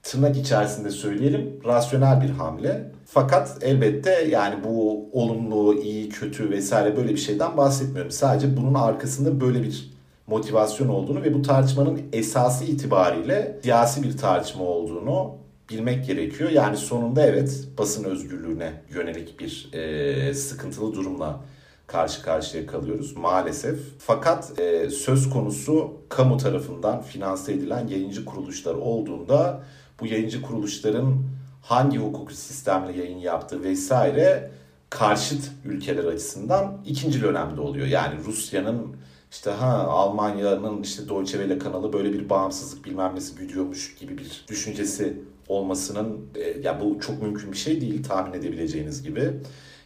tırnak 0.03 0.37
içerisinde 0.37 0.89
söyleyelim 0.89 1.59
rasyonel 1.65 2.21
bir 2.21 2.29
hamle. 2.29 2.91
Fakat 3.05 3.57
elbette 3.61 4.27
yani 4.31 4.63
bu 4.63 5.05
olumlu, 5.11 5.81
iyi, 5.81 6.09
kötü 6.09 6.49
vesaire 6.49 6.97
böyle 6.97 7.09
bir 7.09 7.17
şeyden 7.17 7.57
bahsetmiyorum. 7.57 8.11
Sadece 8.11 8.57
bunun 8.57 8.73
arkasında 8.73 9.41
böyle 9.41 9.63
bir 9.63 9.91
motivasyon 10.27 10.87
olduğunu 10.87 11.21
ve 11.23 11.33
bu 11.33 11.41
tartışmanın 11.41 12.01
esası 12.13 12.65
itibariyle 12.65 13.59
siyasi 13.63 14.03
bir 14.03 14.17
tartışma 14.17 14.63
olduğunu 14.63 15.35
bilmek 15.69 16.07
gerekiyor. 16.07 16.49
Yani 16.49 16.77
sonunda 16.77 17.25
evet 17.25 17.67
basın 17.77 18.03
özgürlüğüne 18.03 18.71
yönelik 18.89 19.39
bir 19.39 19.69
e, 19.73 20.33
sıkıntılı 20.33 20.93
durumla 20.93 21.39
karşı 21.87 22.21
karşıya 22.21 22.65
kalıyoruz 22.65 23.17
maalesef. 23.17 23.79
Fakat 23.99 24.59
e, 24.59 24.89
söz 24.89 25.29
konusu 25.29 25.93
kamu 26.09 26.37
tarafından 26.37 27.01
finanse 27.01 27.53
edilen 27.53 27.87
yayıncı 27.87 28.25
kuruluşlar 28.25 28.73
olduğunda 28.73 29.63
bu 30.01 30.05
yayıncı 30.07 30.41
kuruluşların 30.41 31.23
hangi 31.61 31.97
hukuki 31.97 32.35
sistemle 32.35 32.97
yayın 32.97 33.17
yaptığı 33.17 33.63
vesaire 33.63 34.51
karşıt 34.89 35.51
ülkeler 35.65 36.05
açısından 36.05 36.77
ikinci 36.85 37.25
önemli 37.25 37.61
oluyor. 37.61 37.87
Yani 37.87 38.23
Rusya'nın 38.25 38.95
işte 39.31 39.51
ha 39.51 39.77
Almanya'nın 39.77 40.83
işte 40.83 41.09
Deutsche 41.09 41.37
Welle 41.37 41.59
kanalı 41.59 41.93
böyle 41.93 42.13
bir 42.13 42.29
bağımsızlık 42.29 42.85
bilmem 42.85 43.15
nesi 43.15 43.35
güdüyormuş 43.35 43.95
gibi 43.95 44.17
bir 44.17 44.45
düşüncesi 44.47 45.17
olmasının 45.47 46.25
e, 46.35 46.59
ya 46.63 46.81
bu 46.81 46.99
çok 46.99 47.21
mümkün 47.21 47.51
bir 47.51 47.57
şey 47.57 47.81
değil 47.81 48.03
tahmin 48.03 48.39
edebileceğiniz 48.39 49.03
gibi. 49.03 49.33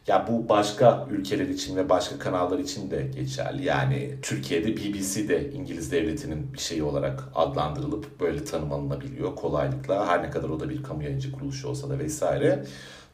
Ya 0.07 0.27
bu 0.27 0.49
başka 0.49 1.07
ülkeler 1.09 1.47
için 1.47 1.75
ve 1.75 1.89
başka 1.89 2.19
kanallar 2.19 2.59
için 2.59 2.91
de 2.91 3.01
geçerli. 3.15 3.65
Yani 3.65 4.15
Türkiye'de 4.21 4.77
BBC 4.77 5.27
de 5.27 5.51
İngiliz 5.51 5.91
devletinin 5.91 6.53
bir 6.53 6.59
şeyi 6.59 6.83
olarak 6.83 7.23
adlandırılıp 7.35 8.19
böyle 8.19 8.43
tanım 8.43 8.71
alınabiliyor 8.71 9.35
kolaylıkla. 9.35 10.07
Her 10.07 10.23
ne 10.23 10.29
kadar 10.29 10.49
o 10.49 10.59
da 10.59 10.69
bir 10.69 10.83
kamu 10.83 11.03
yayıncı 11.03 11.31
kuruluşu 11.31 11.69
olsa 11.69 11.89
da 11.89 11.99
vesaire. 11.99 12.65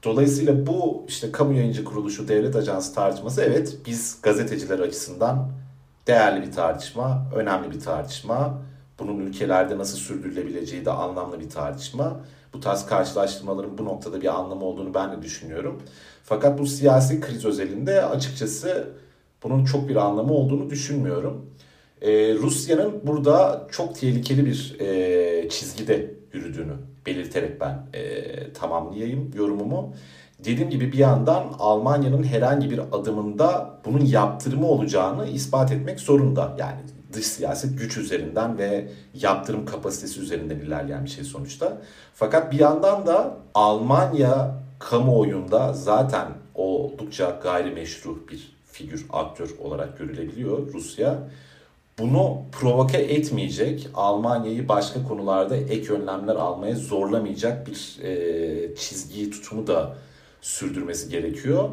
Dolayısıyla 0.03 0.67
bu 0.67 1.05
işte 1.07 1.31
kamu 1.31 1.53
yayıncı 1.53 1.83
kuruluşu 1.83 2.27
devlet 2.27 2.55
ajansı 2.55 2.95
tartışması 2.95 3.41
evet 3.41 3.77
biz 3.85 4.19
gazeteciler 4.23 4.79
açısından 4.79 5.51
değerli 6.07 6.47
bir 6.47 6.51
tartışma, 6.51 7.25
önemli 7.35 7.71
bir 7.71 7.79
tartışma. 7.79 8.61
Bunun 8.99 9.19
ülkelerde 9.19 9.77
nasıl 9.77 9.97
sürdürülebileceği 9.97 10.85
de 10.85 10.91
anlamlı 10.91 11.39
bir 11.39 11.49
tartışma. 11.49 12.21
Bu 12.53 12.59
tarz 12.59 12.85
karşılaştırmaların 12.85 13.77
bu 13.77 13.85
noktada 13.85 14.21
bir 14.21 14.39
anlamı 14.39 14.65
olduğunu 14.65 14.93
ben 14.93 15.11
de 15.11 15.21
düşünüyorum. 15.21 15.81
Fakat 16.23 16.59
bu 16.59 16.65
siyasi 16.65 17.21
kriz 17.21 17.45
özelinde 17.45 18.05
açıkçası 18.05 18.87
bunun 19.43 19.65
çok 19.65 19.89
bir 19.89 19.95
anlamı 19.95 20.33
olduğunu 20.33 20.69
düşünmüyorum. 20.69 21.45
Ee, 22.01 22.33
Rusya'nın 22.35 23.07
burada 23.07 23.67
çok 23.71 23.95
tehlikeli 23.95 24.45
bir 24.45 24.79
e, 24.79 25.49
çizgide 25.49 26.13
yürüdüğünü 26.33 26.73
belirterek 27.05 27.61
ben 27.61 27.85
e, 27.93 28.53
tamamlayayım 28.53 29.31
yorumumu. 29.35 29.93
dediğim 30.39 30.69
gibi 30.69 30.91
bir 30.91 30.97
yandan 30.97 31.53
Almanya'nın 31.59 32.23
herhangi 32.23 32.71
bir 32.71 32.79
adımında 32.91 33.79
bunun 33.85 34.05
yaptırımı 34.05 34.67
olacağını 34.67 35.27
ispat 35.27 35.71
etmek 35.71 35.99
zorunda. 35.99 36.55
Yani 36.59 36.79
dış 37.13 37.25
siyaset 37.25 37.79
güç 37.79 37.97
üzerinden 37.97 38.57
ve 38.57 38.87
yaptırım 39.13 39.65
kapasitesi 39.65 40.19
üzerinden 40.19 40.59
ilerleyen 40.59 41.05
bir 41.05 41.09
şey 41.09 41.23
sonuçta. 41.23 41.81
Fakat 42.13 42.51
bir 42.51 42.59
yandan 42.59 43.07
da 43.07 43.37
Almanya 43.53 44.55
kamuoyunda 44.79 45.73
zaten 45.73 46.27
oldukça 46.55 47.39
gayrimeşru 47.43 48.27
bir 48.31 48.57
figür, 48.71 49.05
aktör 49.09 49.49
olarak 49.59 49.97
görülebiliyor 49.97 50.73
Rusya. 50.73 51.19
Bunu 51.99 52.41
provoke 52.51 52.97
etmeyecek, 52.97 53.89
Almanya'yı 53.93 54.67
başka 54.67 55.03
konularda 55.03 55.55
ek 55.55 55.93
önlemler 55.93 56.35
almaya 56.35 56.75
zorlamayacak 56.75 57.67
bir 57.67 58.03
e, 58.03 58.75
çizgiyi, 58.75 59.31
tutumu 59.31 59.67
da 59.67 59.95
sürdürmesi 60.41 61.09
gerekiyor. 61.09 61.69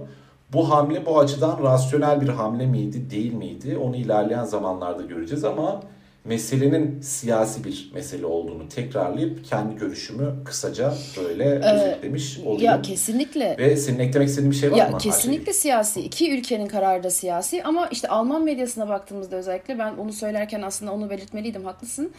Bu 0.53 0.71
hamle 0.71 1.07
bu 1.07 1.19
açıdan 1.19 1.63
rasyonel 1.63 2.21
bir 2.21 2.29
hamle 2.29 2.67
miydi, 2.67 3.11
değil 3.11 3.33
miydi? 3.33 3.79
Onu 3.79 3.97
ilerleyen 3.97 4.45
zamanlarda 4.45 5.03
göreceğiz 5.03 5.45
ama 5.45 5.83
meselenin 6.25 7.01
siyasi 7.01 7.65
bir 7.65 7.91
mesele 7.95 8.27
olduğunu 8.27 8.69
tekrarlayıp 8.69 9.45
kendi 9.45 9.77
görüşümü 9.77 10.45
kısaca 10.45 10.95
böyle 11.17 11.45
ee, 11.45 11.73
özetlemiş 11.73 12.39
olayım. 12.39 12.63
Ya 12.63 12.83
kesinlikle. 12.83 13.57
Ve 13.59 13.77
senin 13.77 13.99
eklemek 13.99 14.29
istediğin 14.29 14.51
bir 14.51 14.57
şey 14.57 14.73
var 14.73 14.77
ya, 14.77 14.87
mı? 14.87 14.93
Ya 14.93 14.99
kesinlikle 14.99 15.53
siyasi. 15.53 16.01
İki 16.01 16.39
ülkenin 16.39 16.67
kararı 16.67 17.03
da 17.03 17.11
siyasi 17.11 17.63
ama 17.63 17.87
işte 17.87 18.09
Alman 18.09 18.45
medyasına 18.45 18.89
baktığımızda 18.89 19.37
özellikle 19.37 19.79
ben 19.79 19.95
onu 19.95 20.13
söylerken 20.13 20.63
aslında 20.63 20.93
onu 20.93 21.11
belirtmeliydim 21.11 21.65
haklısın 21.65 22.13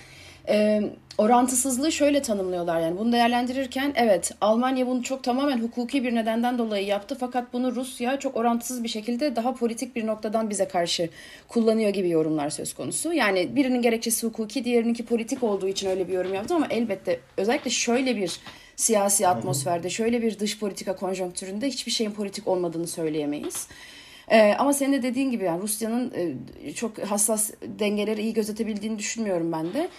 e, 0.49 0.81
orantısızlığı 1.17 1.91
şöyle 1.91 2.21
tanımlıyorlar 2.21 2.81
yani 2.81 2.97
bunu 2.97 3.11
değerlendirirken 3.11 3.93
evet 3.95 4.31
Almanya 4.41 4.87
bunu 4.87 5.03
çok 5.03 5.23
tamamen 5.23 5.59
hukuki 5.59 6.03
bir 6.03 6.15
nedenden 6.15 6.57
dolayı 6.57 6.85
yaptı 6.85 7.17
fakat 7.19 7.53
bunu 7.53 7.75
Rusya 7.75 8.19
çok 8.19 8.37
orantısız 8.37 8.83
bir 8.83 8.89
şekilde 8.89 9.35
daha 9.35 9.53
politik 9.53 9.95
bir 9.95 10.07
noktadan 10.07 10.49
bize 10.49 10.67
karşı 10.67 11.09
kullanıyor 11.47 11.89
gibi 11.89 12.09
yorumlar 12.09 12.49
söz 12.49 12.73
konusu. 12.73 13.13
Yani 13.13 13.55
birinin 13.55 13.81
gerekçesi 13.81 14.27
hukuki 14.27 14.65
diğerininki 14.65 15.05
politik 15.05 15.43
olduğu 15.43 15.67
için 15.67 15.89
öyle 15.89 16.07
bir 16.07 16.13
yorum 16.13 16.33
yaptı 16.33 16.55
ama 16.55 16.67
elbette 16.69 17.19
özellikle 17.37 17.71
şöyle 17.71 18.15
bir 18.15 18.39
siyasi 18.75 19.27
atmosferde 19.27 19.89
şöyle 19.89 20.21
bir 20.21 20.39
dış 20.39 20.59
politika 20.59 20.95
konjonktüründe 20.95 21.67
hiçbir 21.67 21.91
şeyin 21.91 22.11
politik 22.11 22.47
olmadığını 22.47 22.87
söyleyemeyiz. 22.87 23.67
Ee, 24.29 24.55
ama 24.59 24.73
senin 24.73 24.93
de 24.93 25.03
dediğin 25.03 25.31
gibi 25.31 25.43
yani 25.43 25.61
Rusya'nın 25.61 26.13
e, 26.63 26.73
çok 26.73 26.99
hassas 26.99 27.51
dengeleri 27.79 28.21
iyi 28.21 28.33
gözetebildiğini 28.33 28.99
düşünmüyorum 28.99 29.51
ben 29.51 29.73
de. 29.73 29.89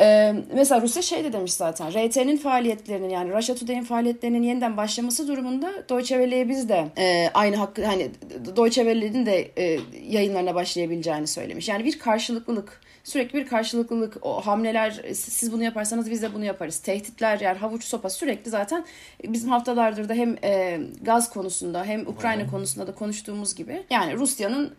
Ee, 0.00 0.34
mesela 0.54 0.80
Rusya 0.80 1.02
şey 1.02 1.24
de 1.24 1.32
demiş 1.32 1.52
zaten. 1.52 1.90
RT'nin 1.90 2.36
faaliyetlerinin 2.36 3.08
yani 3.08 3.32
Russia 3.32 3.54
Today'in 3.54 3.82
faaliyetlerinin 3.82 4.42
yeniden 4.42 4.76
başlaması 4.76 5.28
durumunda 5.28 5.72
Deutsche 5.88 6.14
Welle'ye 6.16 6.48
biz 6.48 6.68
de 6.68 6.84
e, 6.98 7.30
aynı 7.34 7.56
hakkı 7.56 7.84
hani 7.84 8.10
Deutsche 8.56 8.82
Welle'nin 8.82 9.26
de 9.26 9.50
e, 9.58 9.80
yayınlarına 10.08 10.54
başlayabileceğini 10.54 11.26
söylemiş. 11.26 11.68
Yani 11.68 11.84
bir 11.84 11.98
karşılıklılık 11.98 12.80
sürekli 13.06 13.38
bir 13.38 13.46
karşılıklılık 13.46 14.16
o 14.22 14.40
hamleler 14.40 14.90
siz 15.14 15.52
bunu 15.52 15.62
yaparsanız 15.62 16.10
biz 16.10 16.22
de 16.22 16.34
bunu 16.34 16.44
yaparız. 16.44 16.78
Tehditler 16.78 17.40
yani 17.40 17.58
havuç 17.58 17.84
sopa 17.84 18.10
sürekli 18.10 18.50
zaten 18.50 18.84
bizim 19.24 19.50
haftalardır 19.50 20.08
da 20.08 20.14
hem 20.14 20.36
e, 20.44 20.80
gaz 21.02 21.30
konusunda 21.30 21.84
hem 21.84 22.06
Ukrayna 22.06 22.42
hmm. 22.42 22.50
konusunda 22.50 22.86
da 22.86 22.94
konuştuğumuz 22.94 23.54
gibi 23.54 23.82
yani 23.90 24.14
Rusya'nın 24.14 24.74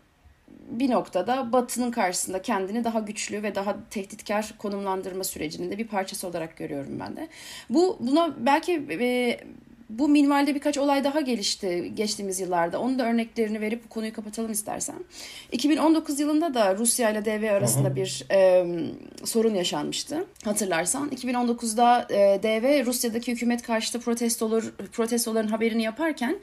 bir 0.69 0.91
noktada 0.91 1.51
Batı'nın 1.51 1.91
karşısında 1.91 2.41
kendini 2.41 2.83
daha 2.83 2.99
güçlü 2.99 3.43
ve 3.43 3.55
daha 3.55 3.75
tehditkar 3.89 4.53
konumlandırma 4.57 5.23
sürecinin 5.23 5.71
de 5.71 5.77
bir 5.77 5.87
parçası 5.87 6.27
olarak 6.27 6.57
görüyorum 6.57 6.99
ben 6.99 7.15
de. 7.15 7.27
Bu 7.69 7.97
buna 7.99 8.35
belki 8.45 8.87
e, 8.89 9.39
bu 9.89 10.07
minvalde 10.07 10.55
birkaç 10.55 10.77
olay 10.77 11.03
daha 11.03 11.21
gelişti 11.21 11.91
geçtiğimiz 11.95 12.39
yıllarda. 12.39 12.79
Onun 12.79 12.99
da 12.99 13.05
örneklerini 13.05 13.61
verip 13.61 13.85
bu 13.85 13.89
konuyu 13.89 14.13
kapatalım 14.13 14.51
istersen. 14.51 14.95
2019 15.51 16.19
yılında 16.19 16.53
da 16.53 16.75
Rusya 16.75 17.09
ile 17.09 17.25
DV 17.25 17.53
arasında 17.53 17.95
bir 17.95 18.25
e, 18.31 18.65
sorun 19.23 19.55
yaşanmıştı. 19.55 20.25
Hatırlarsan 20.43 21.09
2019'da 21.09 22.07
e, 22.09 22.43
DV 22.43 22.85
Rusya'daki 22.85 23.31
hükümet 23.31 23.61
karşıtı 23.61 23.99
protestolar 23.99 24.63
protestoların 24.91 25.47
haberini 25.47 25.83
yaparken 25.83 26.39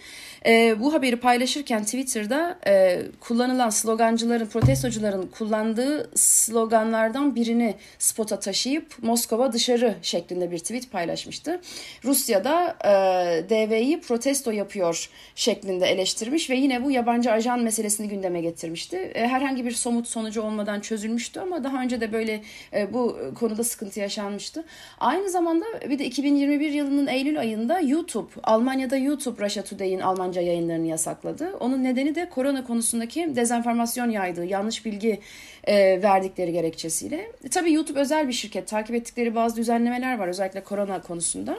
e, 0.47 0.81
bu 0.81 0.93
haberi 0.93 1.17
paylaşırken 1.17 1.85
Twitter'da 1.85 2.59
e, 2.67 3.03
kullanılan 3.21 3.71
slogancıların, 3.71 4.47
protestocuların 4.47 5.27
kullandığı 5.27 6.11
sloganlardan 6.15 7.35
birini 7.35 7.75
spota 7.99 8.41
taşıyıp 8.41 9.03
Moskova 9.03 9.53
dışarı 9.53 9.95
şeklinde 10.03 10.51
bir 10.51 10.59
tweet 10.59 10.93
paylaşmıştı. 10.93 11.61
Rusya'da 12.05 12.77
e, 12.85 13.34
DV'yi 13.51 14.01
protesto 14.01 14.51
yapıyor 14.51 15.11
şeklinde 15.35 15.87
eleştirmiş 15.87 16.51
ve 16.51 16.57
yine 16.57 16.85
bu 16.85 16.91
yabancı 16.91 17.33
ajan 17.33 17.61
meselesini 17.61 18.09
gündeme 18.09 18.41
getirmişti. 18.41 18.97
E, 18.97 19.27
herhangi 19.27 19.65
bir 19.65 19.73
somut 19.73 20.09
sonucu 20.09 20.43
olmadan 20.43 20.81
çözülmüştü 20.81 21.41
ama 21.41 21.65
daha 21.65 21.83
önce 21.83 22.01
de 22.01 22.13
böyle 22.13 22.43
e, 22.73 22.93
bu 22.93 23.19
konuda 23.39 23.65
sıkıntı 23.65 24.01
yaşanmıştı. 24.01 24.65
Aynı 25.01 25.31
zamanda 25.31 25.65
bir 25.91 25.99
de 25.99 26.05
2021 26.05 26.71
yılının 26.71 27.07
Eylül 27.07 27.41
ayında 27.41 27.81
YouTube, 27.81 28.31
Almanya'da 28.43 28.97
YouTube 28.97 29.45
Russia 29.45 29.65
Today'in 29.65 30.01
Almanca 30.01 30.41
yayınlarını 30.43 30.87
yasakladı. 30.87 31.57
Onun 31.61 31.85
nedeni 31.85 32.15
de 32.15 32.29
korona 32.29 32.65
konusundaki 32.65 33.37
dezenformasyon 33.37 34.11
yaydığı, 34.11 34.45
yanlış 34.45 34.87
bilgi 34.87 35.21
e, 35.65 36.03
verdikleri 36.03 36.53
gerekçesiyle. 36.53 37.33
tabii 37.51 37.73
YouTube 37.73 38.01
özel 38.01 38.29
bir 38.29 38.33
şirket. 38.33 38.69
Takip 38.69 38.97
ettikleri 38.97 39.35
bazı 39.35 39.57
düzenlemeler 39.57 40.19
var 40.19 40.29
özellikle 40.29 40.65
korona 40.65 41.03
konusunda. 41.03 41.59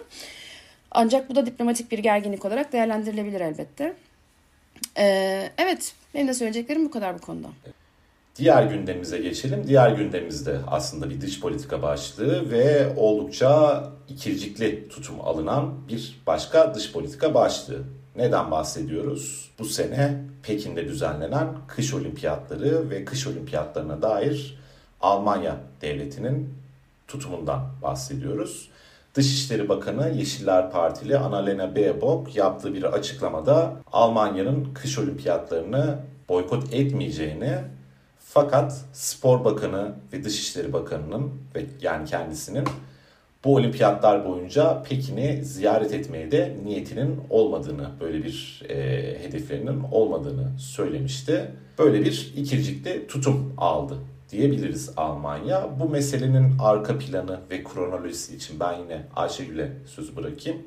Ancak 0.98 1.30
bu 1.30 1.36
da 1.36 1.46
diplomatik 1.46 1.92
bir 1.92 2.00
gerginlik 2.00 2.46
olarak 2.46 2.74
değerlendirilebilir 2.74 3.42
elbette. 3.42 3.96
Ee, 4.98 5.50
evet, 5.58 5.94
benim 6.14 6.28
de 6.28 6.34
söyleyeceklerim 6.34 6.86
bu 6.86 6.92
kadar 6.92 7.16
bu 7.16 7.22
konuda. 7.22 7.48
Diğer 8.36 8.64
gündemimize 8.64 9.18
geçelim. 9.18 9.68
Diğer 9.68 9.92
gündemimizde 9.92 10.60
aslında 10.68 11.10
bir 11.10 11.22
dış 11.22 11.40
politika 11.40 11.82
başlığı 11.82 12.52
ve 12.52 12.94
oldukça 12.98 13.84
ikircikli 14.10 14.90
tutum 14.90 15.22
alınan 15.22 15.88
bir 15.88 16.22
başka 16.28 16.76
dış 16.76 16.92
politika 16.92 17.34
başlığı. 17.34 17.84
Neden 18.16 18.52
bahsediyoruz? 18.52 19.52
Bu 19.60 19.66
sene 19.66 20.22
Pekin'de 20.44 20.88
düzenlenen 20.88 21.48
kış 21.68 21.94
olimpiyatları 21.94 22.90
ve 22.90 23.06
kış 23.06 23.28
olimpiyatlarına 23.28 24.02
dair 24.02 24.60
Almanya 25.02 25.58
devletinin 25.82 26.54
tutumundan 27.08 27.68
bahsediyoruz. 27.82 28.70
Dışişleri 29.16 29.70
Bakanı 29.70 30.10
Yeşiller 30.18 30.72
Partili 30.72 31.18
Annalena 31.18 31.76
Baerbock 31.76 32.36
yaptığı 32.36 32.74
bir 32.74 32.84
açıklamada 32.84 33.74
Almanya'nın 33.92 34.74
kış 34.74 35.00
olimpiyatlarını 35.00 36.00
boykot 36.30 36.74
etmeyeceğini 36.74 37.52
fakat 38.20 38.86
Spor 38.94 39.46
Bakanı 39.46 39.94
ve 40.14 40.24
Dışişleri 40.24 40.74
Bakanı'nın 40.74 41.32
ve 41.56 41.66
yani 41.82 42.06
kendisinin 42.06 42.64
bu 43.44 43.56
olimpiyatlar 43.56 44.26
boyunca 44.26 44.84
Pekin'i 44.84 45.46
ziyaret 45.46 45.94
etmeye 45.94 46.32
de 46.32 46.58
niyetinin 46.64 47.20
olmadığını, 47.30 47.90
böyle 48.00 48.24
bir 48.24 48.64
e, 48.70 48.76
hedeflerinin 49.24 49.84
olmadığını 49.92 50.60
söylemişti. 50.60 51.52
Böyle 51.80 52.02
bir 52.06 52.34
ikircikli 52.36 53.08
tutum 53.08 53.54
aldı 53.58 53.98
diyebiliriz 54.30 54.90
Almanya. 54.98 55.80
Bu 55.80 55.90
meselenin 55.90 56.54
arka 56.60 56.98
planı 56.98 57.40
ve 57.50 57.64
kronolojisi 57.64 58.36
için 58.36 58.60
ben 58.60 58.74
yine 58.74 59.06
Ayşegül'e 59.16 59.72
söz 59.86 60.16
bırakayım. 60.16 60.64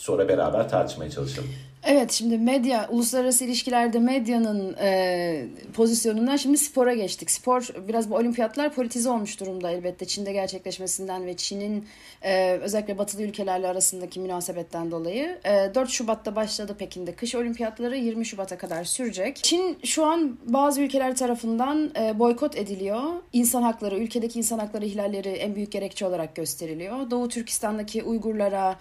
Sonra 0.00 0.28
beraber 0.28 0.68
tartışmaya 0.68 1.10
çalışalım. 1.10 1.50
Evet 1.84 2.12
şimdi 2.12 2.38
medya, 2.38 2.88
uluslararası 2.90 3.44
ilişkilerde 3.44 3.98
medyanın 3.98 4.76
e, 4.80 5.46
pozisyonundan 5.74 6.36
şimdi 6.36 6.58
spora 6.58 6.94
geçtik. 6.94 7.30
Spor 7.30 7.68
biraz 7.88 8.10
bu 8.10 8.16
olimpiyatlar 8.16 8.74
politize 8.74 9.10
olmuş 9.10 9.40
durumda 9.40 9.70
elbette 9.70 10.04
Çin'de 10.04 10.32
gerçekleşmesinden 10.32 11.26
ve 11.26 11.36
Çin'in 11.36 11.86
e, 12.22 12.52
özellikle 12.52 12.98
batılı 12.98 13.22
ülkelerle 13.22 13.68
arasındaki 13.68 14.20
münasebetten 14.20 14.90
dolayı. 14.90 15.38
E, 15.44 15.74
4 15.74 15.90
Şubat'ta 15.90 16.36
başladı 16.36 16.76
Pekin'de 16.78 17.12
kış 17.12 17.34
olimpiyatları 17.34 17.96
20 17.96 18.26
Şubat'a 18.26 18.58
kadar 18.58 18.84
sürecek. 18.84 19.36
Çin 19.36 19.78
şu 19.84 20.06
an 20.06 20.38
bazı 20.44 20.80
ülkeler 20.80 21.16
tarafından 21.16 21.90
e, 22.00 22.18
boykot 22.18 22.56
ediliyor. 22.56 23.02
İnsan 23.32 23.62
hakları, 23.62 23.98
ülkedeki 23.98 24.38
insan 24.38 24.58
hakları 24.58 24.86
ihlalleri 24.86 25.28
en 25.28 25.54
büyük 25.54 25.72
gerekçe 25.72 26.06
olarak 26.06 26.34
gösteriliyor. 26.34 27.10
Doğu 27.10 27.28
Türkistan'daki 27.28 28.02
Uygurlara, 28.02 28.76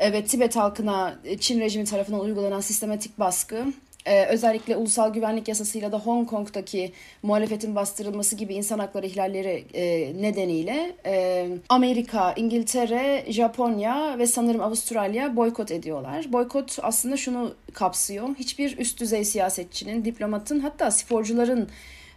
ve 0.00 0.24
Tibet 0.24 0.56
halkına 0.56 1.18
e, 1.24 1.38
Çin 1.38 1.60
rejimi 1.60 1.84
tarafından 1.84 2.20
uygulanan 2.20 2.60
sistematik 2.60 3.18
baskı, 3.18 3.64
ee, 4.06 4.26
özellikle 4.26 4.76
ulusal 4.76 5.12
güvenlik 5.12 5.48
yasasıyla 5.48 5.92
da 5.92 5.98
Hong 5.98 6.28
Kong'daki 6.28 6.92
muhalefetin 7.22 7.74
bastırılması 7.74 8.36
gibi 8.36 8.54
insan 8.54 8.78
hakları 8.78 9.06
ihlalleri 9.06 9.64
e, 9.74 10.12
nedeniyle 10.22 10.92
e, 11.06 11.48
Amerika, 11.68 12.32
İngiltere, 12.32 13.24
Japonya 13.28 14.18
ve 14.18 14.26
sanırım 14.26 14.60
Avustralya 14.60 15.36
boykot 15.36 15.70
ediyorlar. 15.70 16.32
Boykot 16.32 16.78
aslında 16.82 17.16
şunu 17.16 17.54
kapsıyor. 17.72 18.28
Hiçbir 18.38 18.78
üst 18.78 19.00
düzey 19.00 19.24
siyasetçinin, 19.24 20.04
diplomatın 20.04 20.60
hatta 20.60 20.90
sporcuların 20.90 21.68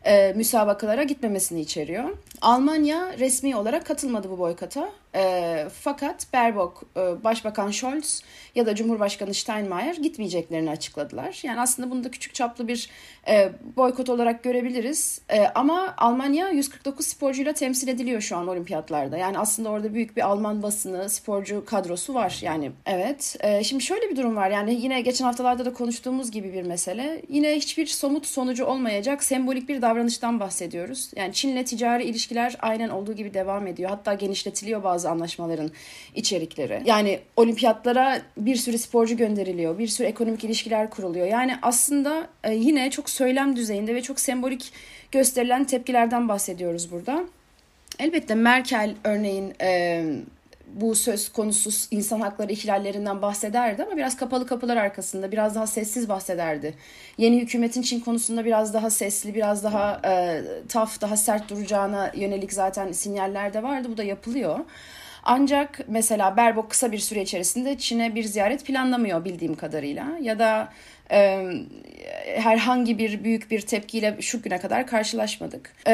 e, 0.06 0.34
müsabakalara 0.34 1.04
gitmemesini 1.04 1.62
içeriyor. 1.62 2.10
Almanya 2.42 3.18
resmi 3.20 3.56
olarak 3.56 3.86
katılmadı 3.86 4.30
bu 4.32 4.40
boykota. 4.40 4.90
E, 5.18 5.68
fakat 5.82 6.34
Baerbock, 6.34 6.84
e, 6.98 7.24
Başbakan 7.24 7.72
Scholz 7.72 8.22
ya 8.56 8.66
da 8.66 8.76
Cumhurbaşkanı 8.76 9.34
Steinmeier 9.34 9.96
gitmeyeceklerini 9.96 10.70
açıkladılar. 10.70 11.40
Yani 11.44 11.62
aslında 11.62 11.92
bunu 11.92 12.04
da 12.04 12.12
küçük 12.12 12.34
çaplı 12.34 12.68
bir 12.68 12.90
e, 13.28 13.52
boykot 13.78 14.10
olarak 14.10 14.44
görebiliriz. 14.44 15.22
E, 15.30 15.48
ama 15.48 15.94
Almanya 15.98 16.50
149 16.50 17.08
sporcuyla 17.08 17.54
temsil 17.54 17.88
ediliyor 17.88 18.22
şu 18.22 18.38
an 18.38 18.48
olimpiyatlarda. 18.48 19.18
Yani 19.18 19.40
aslında 19.40 19.70
orada 19.70 19.94
büyük 19.94 20.18
bir 20.18 20.22
Alman 20.22 20.64
basını, 20.64 21.10
sporcu 21.10 21.66
kadrosu 21.66 22.14
var. 22.14 22.40
Yani 22.42 22.72
evet. 22.86 23.36
E, 23.40 23.64
şimdi 23.64 23.84
şöyle 23.84 24.10
bir 24.10 24.16
durum 24.16 24.36
var. 24.36 24.50
Yani 24.50 24.74
yine 24.74 25.02
geçen 25.02 25.26
haftalarda 25.26 25.66
da 25.66 25.74
konuştuğumuz 25.74 26.32
gibi 26.32 26.54
bir 26.54 26.64
mesele. 26.64 27.22
Yine 27.30 27.56
hiçbir 27.56 27.86
somut 27.86 28.28
sonucu 28.28 28.66
olmayacak 28.66 29.24
sembolik 29.24 29.70
bir 29.70 29.82
davranıştan 29.82 30.40
bahsediyoruz. 30.40 31.12
Yani 31.16 31.34
Çin'le 31.34 31.64
ticari 31.64 32.04
ilişkiler 32.04 32.56
aynen 32.60 32.90
olduğu 32.90 33.14
gibi 33.14 33.34
devam 33.34 33.68
ediyor. 33.68 33.90
Hatta 33.90 34.14
genişletiliyor 34.14 34.84
bazı 34.84 35.07
anlaşmaların 35.08 35.72
içerikleri. 36.16 36.82
Yani 36.86 37.20
olimpiyatlara 37.36 38.22
bir 38.38 38.56
sürü 38.56 38.78
sporcu 38.78 39.18
gönderiliyor. 39.18 39.80
Bir 39.80 39.88
sürü 39.88 40.08
ekonomik 40.08 40.44
ilişkiler 40.44 40.90
kuruluyor. 40.90 41.28
Yani 41.28 41.56
aslında 41.62 42.28
e, 42.44 42.54
yine 42.54 42.92
çok 42.92 43.10
söylem 43.10 43.56
düzeyinde 43.56 43.96
ve 43.96 44.02
çok 44.02 44.20
sembolik 44.20 44.72
gösterilen 45.12 45.64
tepkilerden 45.64 46.30
bahsediyoruz 46.30 46.92
burada. 46.92 47.24
Elbette 48.00 48.36
Merkel 48.36 48.96
örneğin 49.04 49.54
e, 49.62 50.04
bu 50.74 50.96
söz 50.96 51.30
konusu 51.30 51.70
insan 51.92 52.22
hakları 52.22 52.52
ihlallerinden 52.52 53.22
bahsederdi 53.22 53.84
ama 53.84 53.98
biraz 53.98 54.18
kapalı 54.18 54.48
kapılar 54.48 54.78
arkasında 54.78 55.32
biraz 55.32 55.56
daha 55.56 55.68
sessiz 55.68 56.10
bahsederdi. 56.10 56.74
Yeni 57.18 57.42
hükümetin 57.42 57.82
Çin 57.82 58.00
konusunda 58.00 58.46
biraz 58.46 58.74
daha 58.74 58.90
sesli, 58.90 59.36
biraz 59.36 59.64
daha 59.64 60.02
e, 60.06 60.42
taf, 60.70 61.02
daha 61.02 61.18
sert 61.18 61.50
duracağına 61.50 62.12
yönelik 62.16 62.54
zaten 62.54 62.92
sinyaller 62.92 63.54
de 63.54 63.64
vardı. 63.64 63.88
Bu 63.92 63.98
da 63.98 64.04
yapılıyor. 64.04 64.60
Ancak 65.30 65.80
mesela 65.88 66.38
Berbok 66.38 66.70
kısa 66.70 66.92
bir 66.92 66.98
süre 66.98 67.22
içerisinde 67.22 67.78
Çin'e 67.78 68.16
bir 68.16 68.24
ziyaret 68.24 68.66
planlamıyor 68.66 69.26
bildiğim 69.26 69.56
kadarıyla. 69.56 70.06
Ya 70.22 70.40
da 70.40 70.74
e, 71.12 71.48
herhangi 72.26 72.98
bir 72.98 73.24
büyük 73.24 73.52
bir 73.52 73.62
tepkiyle 73.62 74.18
şu 74.22 74.42
güne 74.42 74.58
kadar 74.60 74.88
karşılaşmadık. 74.88 75.74
E, 75.88 75.94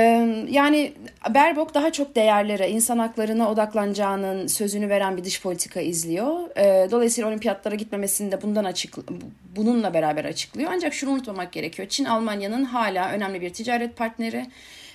yani 0.50 0.93
Berbok 1.30 1.74
daha 1.74 1.91
çok 1.91 2.15
değerlere, 2.15 2.69
insan 2.69 2.98
haklarına 2.98 3.52
odaklanacağının 3.52 4.48
sözünü 4.48 4.89
veren 4.89 5.17
bir 5.17 5.24
dış 5.24 5.41
politika 5.41 5.82
izliyor. 5.82 6.58
E, 6.58 6.91
dolayısıyla 6.91 7.30
olimpiyatlara 7.30 7.76
gitmemesini 7.76 8.32
de 8.32 8.41
bundan 8.41 8.63
açık, 8.63 8.96
bununla 9.56 9.93
beraber 9.93 10.26
açıklıyor. 10.26 10.72
Ancak 10.74 10.93
şunu 10.93 11.12
unutmamak 11.12 11.52
gerekiyor. 11.52 11.88
Çin 11.88 12.06
Almanya'nın 12.06 12.63
hala 12.63 13.10
önemli 13.12 13.41
bir 13.41 13.50
ticaret 13.50 13.98
partneri. 13.98 14.46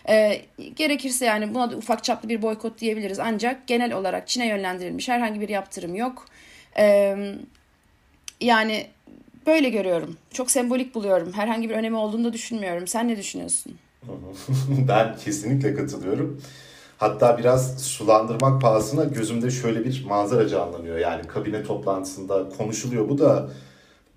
E, 0.08 0.42
gerekirse 0.76 1.24
yani 1.24 1.54
buna 1.54 1.70
da 1.70 1.76
ufak 1.76 2.04
çaplı 2.04 2.28
bir 2.28 2.42
boykot 2.42 2.80
diyebiliriz. 2.80 3.18
Ancak 3.18 3.66
genel 3.66 3.92
olarak 3.92 4.28
Çin'e 4.28 4.46
yönlendirilmiş 4.46 5.08
herhangi 5.08 5.40
bir 5.40 5.48
yaptırım 5.48 5.94
yok. 5.94 6.24
E, 6.78 7.16
yani 8.40 8.86
böyle 9.46 9.68
görüyorum. 9.68 10.16
Çok 10.32 10.50
sembolik 10.50 10.94
buluyorum. 10.94 11.32
Herhangi 11.32 11.70
bir 11.70 11.74
önemi 11.74 11.96
olduğunu 11.96 12.24
da 12.24 12.32
düşünmüyorum. 12.32 12.86
Sen 12.86 13.08
ne 13.08 13.16
düşünüyorsun? 13.16 13.74
ben 14.88 15.16
kesinlikle 15.16 15.74
katılıyorum. 15.74 16.42
Hatta 16.98 17.38
biraz 17.38 17.82
sulandırmak 17.82 18.62
pahasına 18.62 19.04
gözümde 19.04 19.50
şöyle 19.50 19.84
bir 19.84 20.04
manzara 20.04 20.48
canlanıyor. 20.48 20.98
Yani 20.98 21.26
kabine 21.26 21.62
toplantısında 21.62 22.48
konuşuluyor 22.58 23.08
bu 23.08 23.18
da 23.18 23.50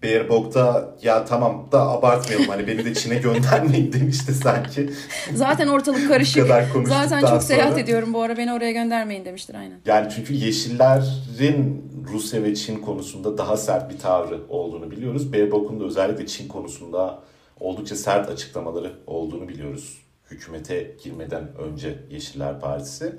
Baerbock'ta 0.03 0.95
ya 1.01 1.25
tamam 1.25 1.67
da 1.71 1.89
abartmayalım 1.89 2.47
hani 2.47 2.67
beni 2.67 2.85
de 2.85 2.93
Çin'e 2.93 3.15
göndermeyin 3.19 3.93
demişti 3.93 4.33
sanki. 4.33 4.89
Zaten 5.33 5.67
ortalık 5.67 6.07
karışık. 6.07 6.47
Zaten 6.85 7.19
çok 7.19 7.29
sonra. 7.29 7.39
seyahat 7.41 7.77
ediyorum 7.77 8.13
bu 8.13 8.21
ara 8.21 8.37
beni 8.37 8.53
oraya 8.53 8.71
göndermeyin 8.71 9.25
demiştir 9.25 9.55
aynen. 9.55 9.79
Yani 9.85 10.11
çünkü 10.15 10.33
Yeşillerin 10.33 11.91
Rusya 12.11 12.43
ve 12.43 12.55
Çin 12.55 12.77
konusunda 12.77 13.37
daha 13.37 13.57
sert 13.57 13.93
bir 13.93 13.99
tavrı 13.99 14.39
olduğunu 14.49 14.91
biliyoruz. 14.91 15.33
Baerbock'un 15.33 15.79
da 15.79 15.83
özellikle 15.83 16.25
Çin 16.27 16.47
konusunda 16.47 17.19
oldukça 17.59 17.95
sert 17.95 18.29
açıklamaları 18.29 18.93
olduğunu 19.07 19.47
biliyoruz. 19.47 19.97
Hükümete 20.31 20.95
girmeden 21.03 21.57
önce 21.57 21.99
Yeşiller 22.09 22.59
Partisi. 22.59 23.15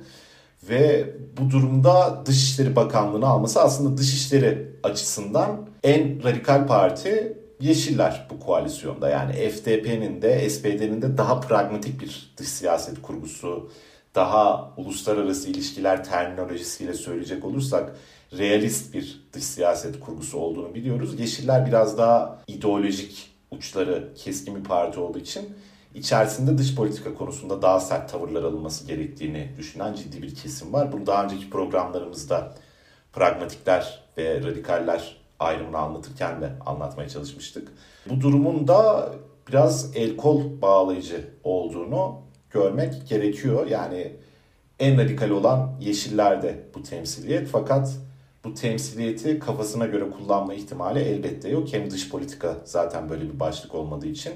Ve 0.69 1.15
bu 1.39 1.51
durumda 1.51 2.23
Dışişleri 2.27 2.77
Bakanlığı'nı 2.77 3.27
alması 3.27 3.63
aslında 3.63 3.97
Dışişleri 3.97 4.77
açısından 4.83 5.69
en 5.83 6.25
radikal 6.25 6.67
parti 6.67 7.43
Yeşiller 7.63 8.27
bu 8.31 8.41
koalisyonda. 8.41 9.09
Yani 9.09 9.33
FDP'nin 9.33 10.23
de 10.23 10.51
SPD'nin 10.51 11.03
de 11.03 11.19
daha 11.19 11.41
pragmatik 11.41 12.01
bir 12.01 12.35
dış 12.37 12.49
siyaset 12.49 13.03
kurgusu, 13.03 13.71
daha 14.15 14.75
uluslararası 14.77 15.51
ilişkiler 15.51 16.05
terminolojisiyle 16.05 16.95
söyleyecek 16.95 17.45
olursak 17.45 17.97
realist 18.39 18.95
bir 18.95 19.25
dış 19.33 19.45
siyaset 19.45 20.01
kurgusu 20.01 20.39
olduğunu 20.39 20.75
biliyoruz. 20.75 21.21
Yeşiller 21.21 21.67
biraz 21.67 21.99
daha 21.99 22.39
ideolojik 22.47 23.31
uçları 23.51 24.13
keskin 24.17 24.57
bir 24.57 24.65
parti 24.65 25.01
olduğu 25.01 25.19
için 25.19 25.43
içerisinde 25.95 26.59
dış 26.59 26.75
politika 26.75 27.15
konusunda 27.15 27.63
daha 27.63 27.81
sert 27.81 28.13
tavırlar 28.13 28.43
alınması 28.43 28.87
gerektiğini 28.87 29.49
düşünen 29.59 29.95
ciddi 29.95 30.23
bir 30.23 30.35
kesim 30.35 30.73
var. 30.73 30.93
Bunu 30.93 31.07
daha 31.07 31.25
önceki 31.25 31.51
programlarımızda 31.51 32.55
pragmatikler 33.13 34.05
ve 34.19 34.43
radikaller 34.43 35.17
ayrımını 35.39 35.79
anlatırken 35.79 36.41
de 36.41 36.53
anlatmaya 36.67 37.09
çalışmıştık. 37.09 37.73
Bu 38.11 38.21
durumun 38.21 38.69
da 38.69 39.13
biraz 39.49 39.97
el 39.97 40.17
kol 40.17 40.61
bağlayıcı 40.63 41.29
olduğunu 41.45 42.21
görmek 42.51 43.09
gerekiyor. 43.09 43.67
Yani 43.67 44.13
en 44.79 44.99
radikal 44.99 45.31
olan 45.31 45.73
yeşillerde 45.81 46.65
bu 46.75 46.83
temsiliyet 46.83 47.49
fakat 47.49 47.97
bu 48.45 48.55
temsiliyeti 48.55 49.39
kafasına 49.39 49.87
göre 49.87 50.11
kullanma 50.11 50.55
ihtimali 50.55 50.99
elbette 50.99 51.49
yok. 51.49 51.73
Hem 51.73 51.91
dış 51.91 52.09
politika 52.09 52.57
zaten 52.65 53.09
böyle 53.09 53.25
bir 53.25 53.41
başlık 53.41 53.75
olmadığı 53.75 54.07
için 54.07 54.33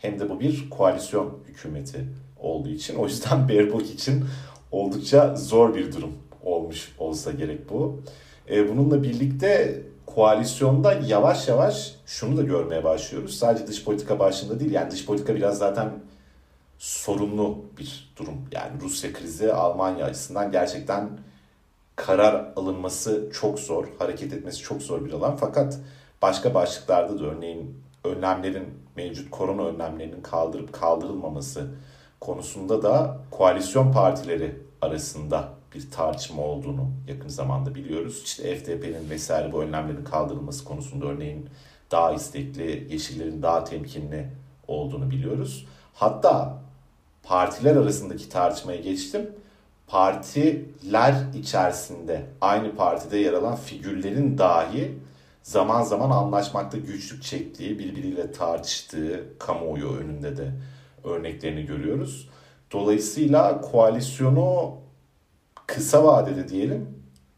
hem 0.00 0.20
de 0.20 0.30
bu 0.30 0.40
bir 0.40 0.70
koalisyon 0.70 1.38
hükümeti 1.48 2.04
olduğu 2.38 2.68
için. 2.68 2.96
O 2.96 3.06
yüzden 3.06 3.48
Baerbock 3.48 3.90
için 3.90 4.24
oldukça 4.72 5.36
zor 5.36 5.74
bir 5.74 5.92
durum 5.92 6.12
olmuş 6.42 6.92
olsa 6.98 7.30
gerek 7.30 7.70
bu. 7.70 8.02
E, 8.50 8.68
bununla 8.68 9.02
birlikte 9.02 9.82
koalisyonda 10.06 10.92
yavaş 10.92 11.48
yavaş 11.48 11.94
şunu 12.06 12.36
da 12.36 12.42
görmeye 12.42 12.84
başlıyoruz. 12.84 13.38
Sadece 13.38 13.66
dış 13.66 13.84
politika 13.84 14.18
başlığında 14.18 14.60
değil 14.60 14.70
yani 14.70 14.90
dış 14.90 15.06
politika 15.06 15.34
biraz 15.34 15.58
zaten 15.58 15.90
sorunlu 16.78 17.64
bir 17.78 18.12
durum. 18.16 18.34
Yani 18.52 18.80
Rusya 18.80 19.12
krizi 19.12 19.52
Almanya 19.52 20.04
açısından 20.04 20.52
gerçekten 20.52 21.10
karar 21.96 22.52
alınması 22.56 23.30
çok 23.32 23.58
zor, 23.58 23.88
hareket 23.98 24.32
etmesi 24.32 24.58
çok 24.58 24.82
zor 24.82 25.04
bir 25.04 25.12
alan. 25.12 25.36
Fakat 25.36 25.78
başka 26.22 26.54
başlıklarda 26.54 27.20
da 27.20 27.24
örneğin 27.24 27.82
önlemlerin 28.04 28.68
mevcut 29.00 29.30
korona 29.30 29.62
önlemlerinin 29.62 30.22
kaldırıp 30.22 30.72
kaldırılmaması 30.72 31.66
konusunda 32.20 32.82
da 32.82 33.18
koalisyon 33.30 33.92
partileri 33.92 34.56
arasında 34.82 35.48
bir 35.74 35.90
tartışma 35.90 36.42
olduğunu 36.42 36.90
yakın 37.08 37.28
zamanda 37.28 37.74
biliyoruz. 37.74 38.22
İşte 38.24 38.56
FDP'nin 38.56 39.10
vesaire 39.10 39.52
bu 39.52 39.62
önlemlerin 39.62 40.04
kaldırılması 40.04 40.64
konusunda 40.64 41.06
örneğin 41.06 41.48
daha 41.90 42.12
istekli, 42.12 42.86
yeşillerin 42.90 43.42
daha 43.42 43.64
temkinli 43.64 44.26
olduğunu 44.68 45.10
biliyoruz. 45.10 45.66
Hatta 45.94 46.58
partiler 47.22 47.76
arasındaki 47.76 48.28
tartışmaya 48.28 48.80
geçtim. 48.80 49.30
Partiler 49.86 51.14
içerisinde 51.34 52.26
aynı 52.40 52.76
partide 52.76 53.18
yer 53.18 53.32
alan 53.32 53.56
figürlerin 53.56 54.38
dahi 54.38 54.98
zaman 55.50 55.82
zaman 55.82 56.10
anlaşmakta 56.10 56.78
güçlük 56.78 57.22
çektiği, 57.22 57.78
birbiriyle 57.78 58.32
tartıştığı 58.32 59.24
kamuoyu 59.38 59.92
önünde 59.92 60.36
de 60.36 60.52
örneklerini 61.04 61.66
görüyoruz. 61.66 62.28
Dolayısıyla 62.72 63.60
koalisyonu 63.60 64.76
kısa 65.66 66.04
vadede 66.04 66.48
diyelim 66.48 66.88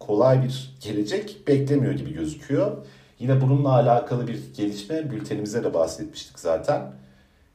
kolay 0.01 0.42
bir 0.42 0.75
gelecek 0.81 1.48
beklemiyor 1.48 1.92
gibi 1.92 2.14
gözüküyor. 2.14 2.87
Yine 3.18 3.40
bununla 3.40 3.72
alakalı 3.72 4.27
bir 4.27 4.55
gelişme 4.57 5.11
bültenimize 5.11 5.64
de 5.64 5.75
bahsetmiştik 5.75 6.38
zaten. 6.38 6.92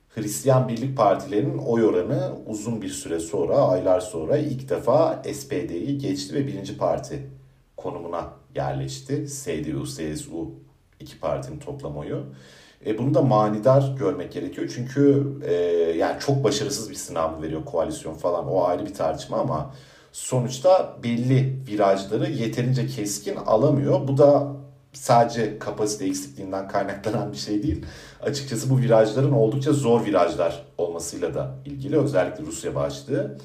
Hristiyan 0.10 0.68
Birlik 0.68 0.98
Partilerinin 0.98 1.58
oy 1.58 1.86
oranı 1.86 2.32
uzun 2.46 2.82
bir 2.82 2.90
süre 2.90 3.20
sonra, 3.20 3.56
aylar 3.56 4.00
sonra 4.00 4.38
ilk 4.38 4.70
defa 4.70 5.24
SPD'yi 5.34 5.98
geçti 5.98 6.36
ve 6.36 6.48
birinci 6.48 6.78
parti 6.78 7.30
konumuna 7.78 8.34
yerleşti. 8.58 9.28
CDU, 9.44 9.86
CSU 9.86 10.52
iki 11.00 11.20
partinin 11.20 11.60
toplam 11.60 11.98
oyu. 11.98 12.24
E, 12.86 12.98
bunu 12.98 13.14
da 13.14 13.22
manidar 13.22 13.96
görmek 14.00 14.32
gerekiyor. 14.32 14.72
Çünkü 14.76 15.24
e, 15.46 15.54
yani 15.98 16.20
çok 16.20 16.44
başarısız 16.44 16.90
bir 16.90 16.96
sınav 16.96 17.42
veriyor 17.42 17.66
koalisyon 17.66 18.14
falan. 18.14 18.48
O 18.48 18.64
ayrı 18.64 18.86
bir 18.86 18.94
tartışma 18.94 19.38
ama 19.38 19.74
sonuçta 20.12 20.98
belli 21.04 21.60
virajları 21.68 22.32
yeterince 22.32 22.88
keskin 22.88 23.36
alamıyor. 23.36 24.08
Bu 24.08 24.18
da 24.18 24.48
sadece 24.94 25.60
kapasite 25.60 26.06
eksikliğinden 26.06 26.68
kaynaklanan 26.68 27.32
bir 27.32 27.38
şey 27.38 27.64
değil. 27.64 27.86
Açıkçası 28.22 28.70
bu 28.70 28.78
virajların 28.78 29.32
oldukça 29.32 29.74
zor 29.74 30.06
virajlar 30.06 30.64
olmasıyla 30.78 31.34
da 31.34 31.56
ilgili. 31.66 31.98
Özellikle 31.98 32.46
Rusya 32.46 32.76
başlığı. 32.76 33.38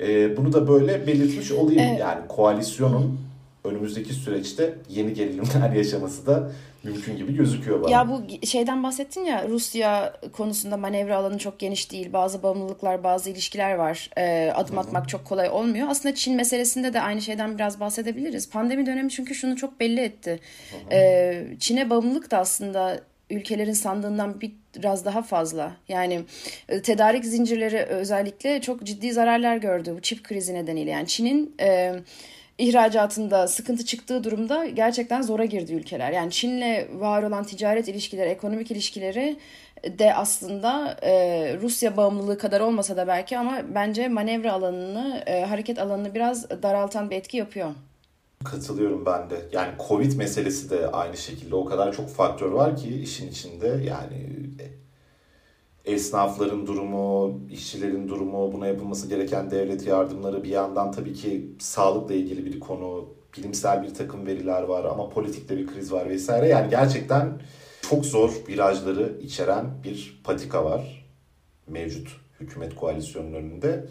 E, 0.00 0.36
bunu 0.36 0.52
da 0.52 0.68
böyle 0.68 1.06
belirtmiş 1.06 1.52
olayım. 1.52 1.82
Evet. 1.82 2.00
Yani 2.00 2.28
koalisyonun 2.28 3.29
önümüzdeki 3.64 4.12
süreçte 4.12 4.74
yeni 4.88 5.14
gerilimler 5.14 5.72
yaşaması 5.76 6.26
da 6.26 6.52
mümkün 6.84 7.16
gibi 7.16 7.36
gözüküyor 7.36 7.82
bana. 7.82 7.90
Ya 7.90 8.08
bu 8.08 8.46
şeyden 8.46 8.82
bahsettin 8.82 9.24
ya 9.24 9.48
Rusya 9.48 10.16
konusunda 10.32 10.76
manevra 10.76 11.16
alanı 11.16 11.38
çok 11.38 11.58
geniş 11.58 11.92
değil. 11.92 12.12
Bazı 12.12 12.42
bağımlılıklar, 12.42 13.04
bazı 13.04 13.30
ilişkiler 13.30 13.74
var. 13.74 14.10
Ee, 14.18 14.52
adım 14.54 14.76
Hı-hı. 14.76 14.80
atmak 14.80 15.08
çok 15.08 15.24
kolay 15.24 15.48
olmuyor. 15.48 15.88
Aslında 15.90 16.14
Çin 16.14 16.36
meselesinde 16.36 16.92
de 16.92 17.00
aynı 17.00 17.22
şeyden 17.22 17.54
biraz 17.54 17.80
bahsedebiliriz. 17.80 18.50
Pandemi 18.50 18.86
dönemi 18.86 19.10
çünkü 19.10 19.34
şunu 19.34 19.56
çok 19.56 19.80
belli 19.80 20.00
etti. 20.00 20.40
Ee, 20.92 21.46
Çin'e 21.60 21.90
bağımlılık 21.90 22.30
da 22.30 22.38
aslında 22.38 23.00
ülkelerin 23.30 23.72
sandığından 23.72 24.40
biraz 24.76 25.04
daha 25.04 25.22
fazla. 25.22 25.76
Yani 25.88 26.20
e, 26.68 26.82
tedarik 26.82 27.24
zincirleri 27.24 27.78
özellikle 27.78 28.60
çok 28.60 28.82
ciddi 28.82 29.12
zararlar 29.12 29.56
gördü 29.56 29.94
bu 29.96 30.00
çip 30.00 30.24
krizi 30.24 30.54
nedeniyle. 30.54 30.90
Yani 30.90 31.06
Çin'in 31.06 31.54
e, 31.60 31.94
ihracatında 32.60 33.48
sıkıntı 33.48 33.84
çıktığı 33.84 34.24
durumda 34.24 34.66
gerçekten 34.66 35.22
zora 35.22 35.44
girdi 35.44 35.72
ülkeler. 35.72 36.12
Yani 36.12 36.30
Çin'le 36.30 37.00
var 37.00 37.22
olan 37.22 37.44
ticaret 37.44 37.88
ilişkileri, 37.88 38.28
ekonomik 38.28 38.70
ilişkileri 38.70 39.36
de 39.84 40.14
aslında 40.14 40.96
e, 41.02 41.12
Rusya 41.60 41.96
bağımlılığı 41.96 42.38
kadar 42.38 42.60
olmasa 42.60 42.96
da 42.96 43.06
belki 43.06 43.38
ama 43.38 43.60
bence 43.74 44.08
manevra 44.08 44.52
alanını, 44.52 45.22
e, 45.26 45.44
hareket 45.44 45.78
alanını 45.78 46.14
biraz 46.14 46.50
daraltan 46.50 47.10
bir 47.10 47.16
etki 47.16 47.36
yapıyor. 47.36 47.70
Katılıyorum 48.44 49.06
ben 49.06 49.30
de. 49.30 49.36
Yani 49.52 49.72
Covid 49.88 50.12
meselesi 50.12 50.70
de 50.70 50.86
aynı 50.86 51.16
şekilde 51.16 51.54
o 51.54 51.64
kadar 51.64 51.92
çok 51.92 52.08
faktör 52.08 52.50
var 52.50 52.76
ki 52.76 53.02
işin 53.02 53.28
içinde 53.28 53.66
yani 53.66 54.16
esnafların 55.84 56.66
durumu, 56.66 57.40
işçilerin 57.50 58.08
durumu, 58.08 58.52
buna 58.52 58.66
yapılması 58.66 59.08
gereken 59.08 59.50
devlet 59.50 59.86
yardımları 59.86 60.44
bir 60.44 60.48
yandan 60.48 60.92
tabii 60.92 61.14
ki 61.14 61.50
sağlıkla 61.58 62.14
ilgili 62.14 62.44
bir 62.44 62.60
konu, 62.60 63.08
bilimsel 63.36 63.82
bir 63.82 63.94
takım 63.94 64.26
veriler 64.26 64.62
var 64.62 64.84
ama 64.84 65.08
politikte 65.08 65.56
bir 65.56 65.66
kriz 65.66 65.92
var 65.92 66.08
vesaire. 66.08 66.48
Yani 66.48 66.70
gerçekten 66.70 67.40
çok 67.90 68.06
zor 68.06 68.30
virajları 68.48 69.18
içeren 69.22 69.66
bir 69.84 70.20
patika 70.24 70.64
var 70.64 71.06
mevcut 71.66 72.20
hükümet 72.40 72.74
koalisyonunun 72.74 73.34
önünde. 73.34 73.86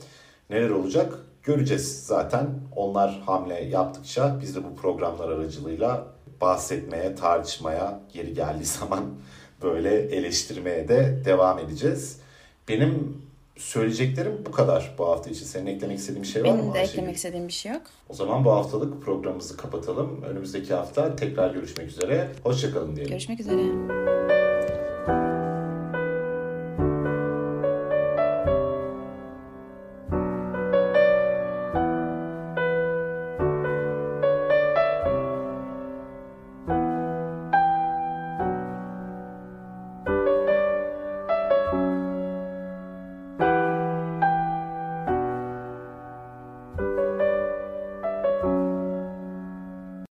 Neler 0.49 0.69
olacak 0.69 1.13
göreceğiz 1.43 2.06
zaten. 2.06 2.47
Onlar 2.75 3.21
hamle 3.25 3.63
yaptıkça 3.63 4.39
biz 4.41 4.56
de 4.56 4.63
bu 4.63 4.75
programlar 4.75 5.30
aracılığıyla 5.30 6.08
bahsetmeye, 6.41 7.15
tartışmaya 7.15 7.99
geri 8.13 8.34
geldiği 8.34 8.65
zaman 8.80 9.06
böyle 9.63 10.02
eleştirmeye 10.02 10.88
de 10.88 11.22
devam 11.26 11.60
edeceğiz. 11.60 12.17
Benim 12.67 13.22
söyleyeceklerim 13.58 14.34
bu 14.45 14.52
kadar 14.52 14.95
bu 14.98 15.08
hafta 15.08 15.30
için. 15.30 15.45
Senin 15.45 15.65
eklemek 15.65 16.00
istediğin 16.00 16.24
bir 16.24 16.28
şey 16.28 16.43
var 16.43 16.50
Benim 16.50 16.65
mı? 16.65 16.74
Benim 16.74 16.74
de 16.74 16.80
eklemek 16.80 17.15
istediğim 17.15 17.48
bir 17.48 17.54
şey 17.54 17.72
yok. 17.72 17.82
O 18.10 18.13
zaman 18.13 18.45
bu 18.45 18.52
haftalık 18.52 19.02
programımızı 19.02 19.58
kapatalım. 19.58 20.22
Önümüzdeki 20.24 20.74
hafta 20.74 21.15
tekrar 21.15 21.54
görüşmek 21.54 21.88
üzere. 21.88 22.28
Hoşçakalın 22.43 22.95
diyelim. 22.95 23.12
Görüşmek 23.12 23.39
üzere. 23.39 24.38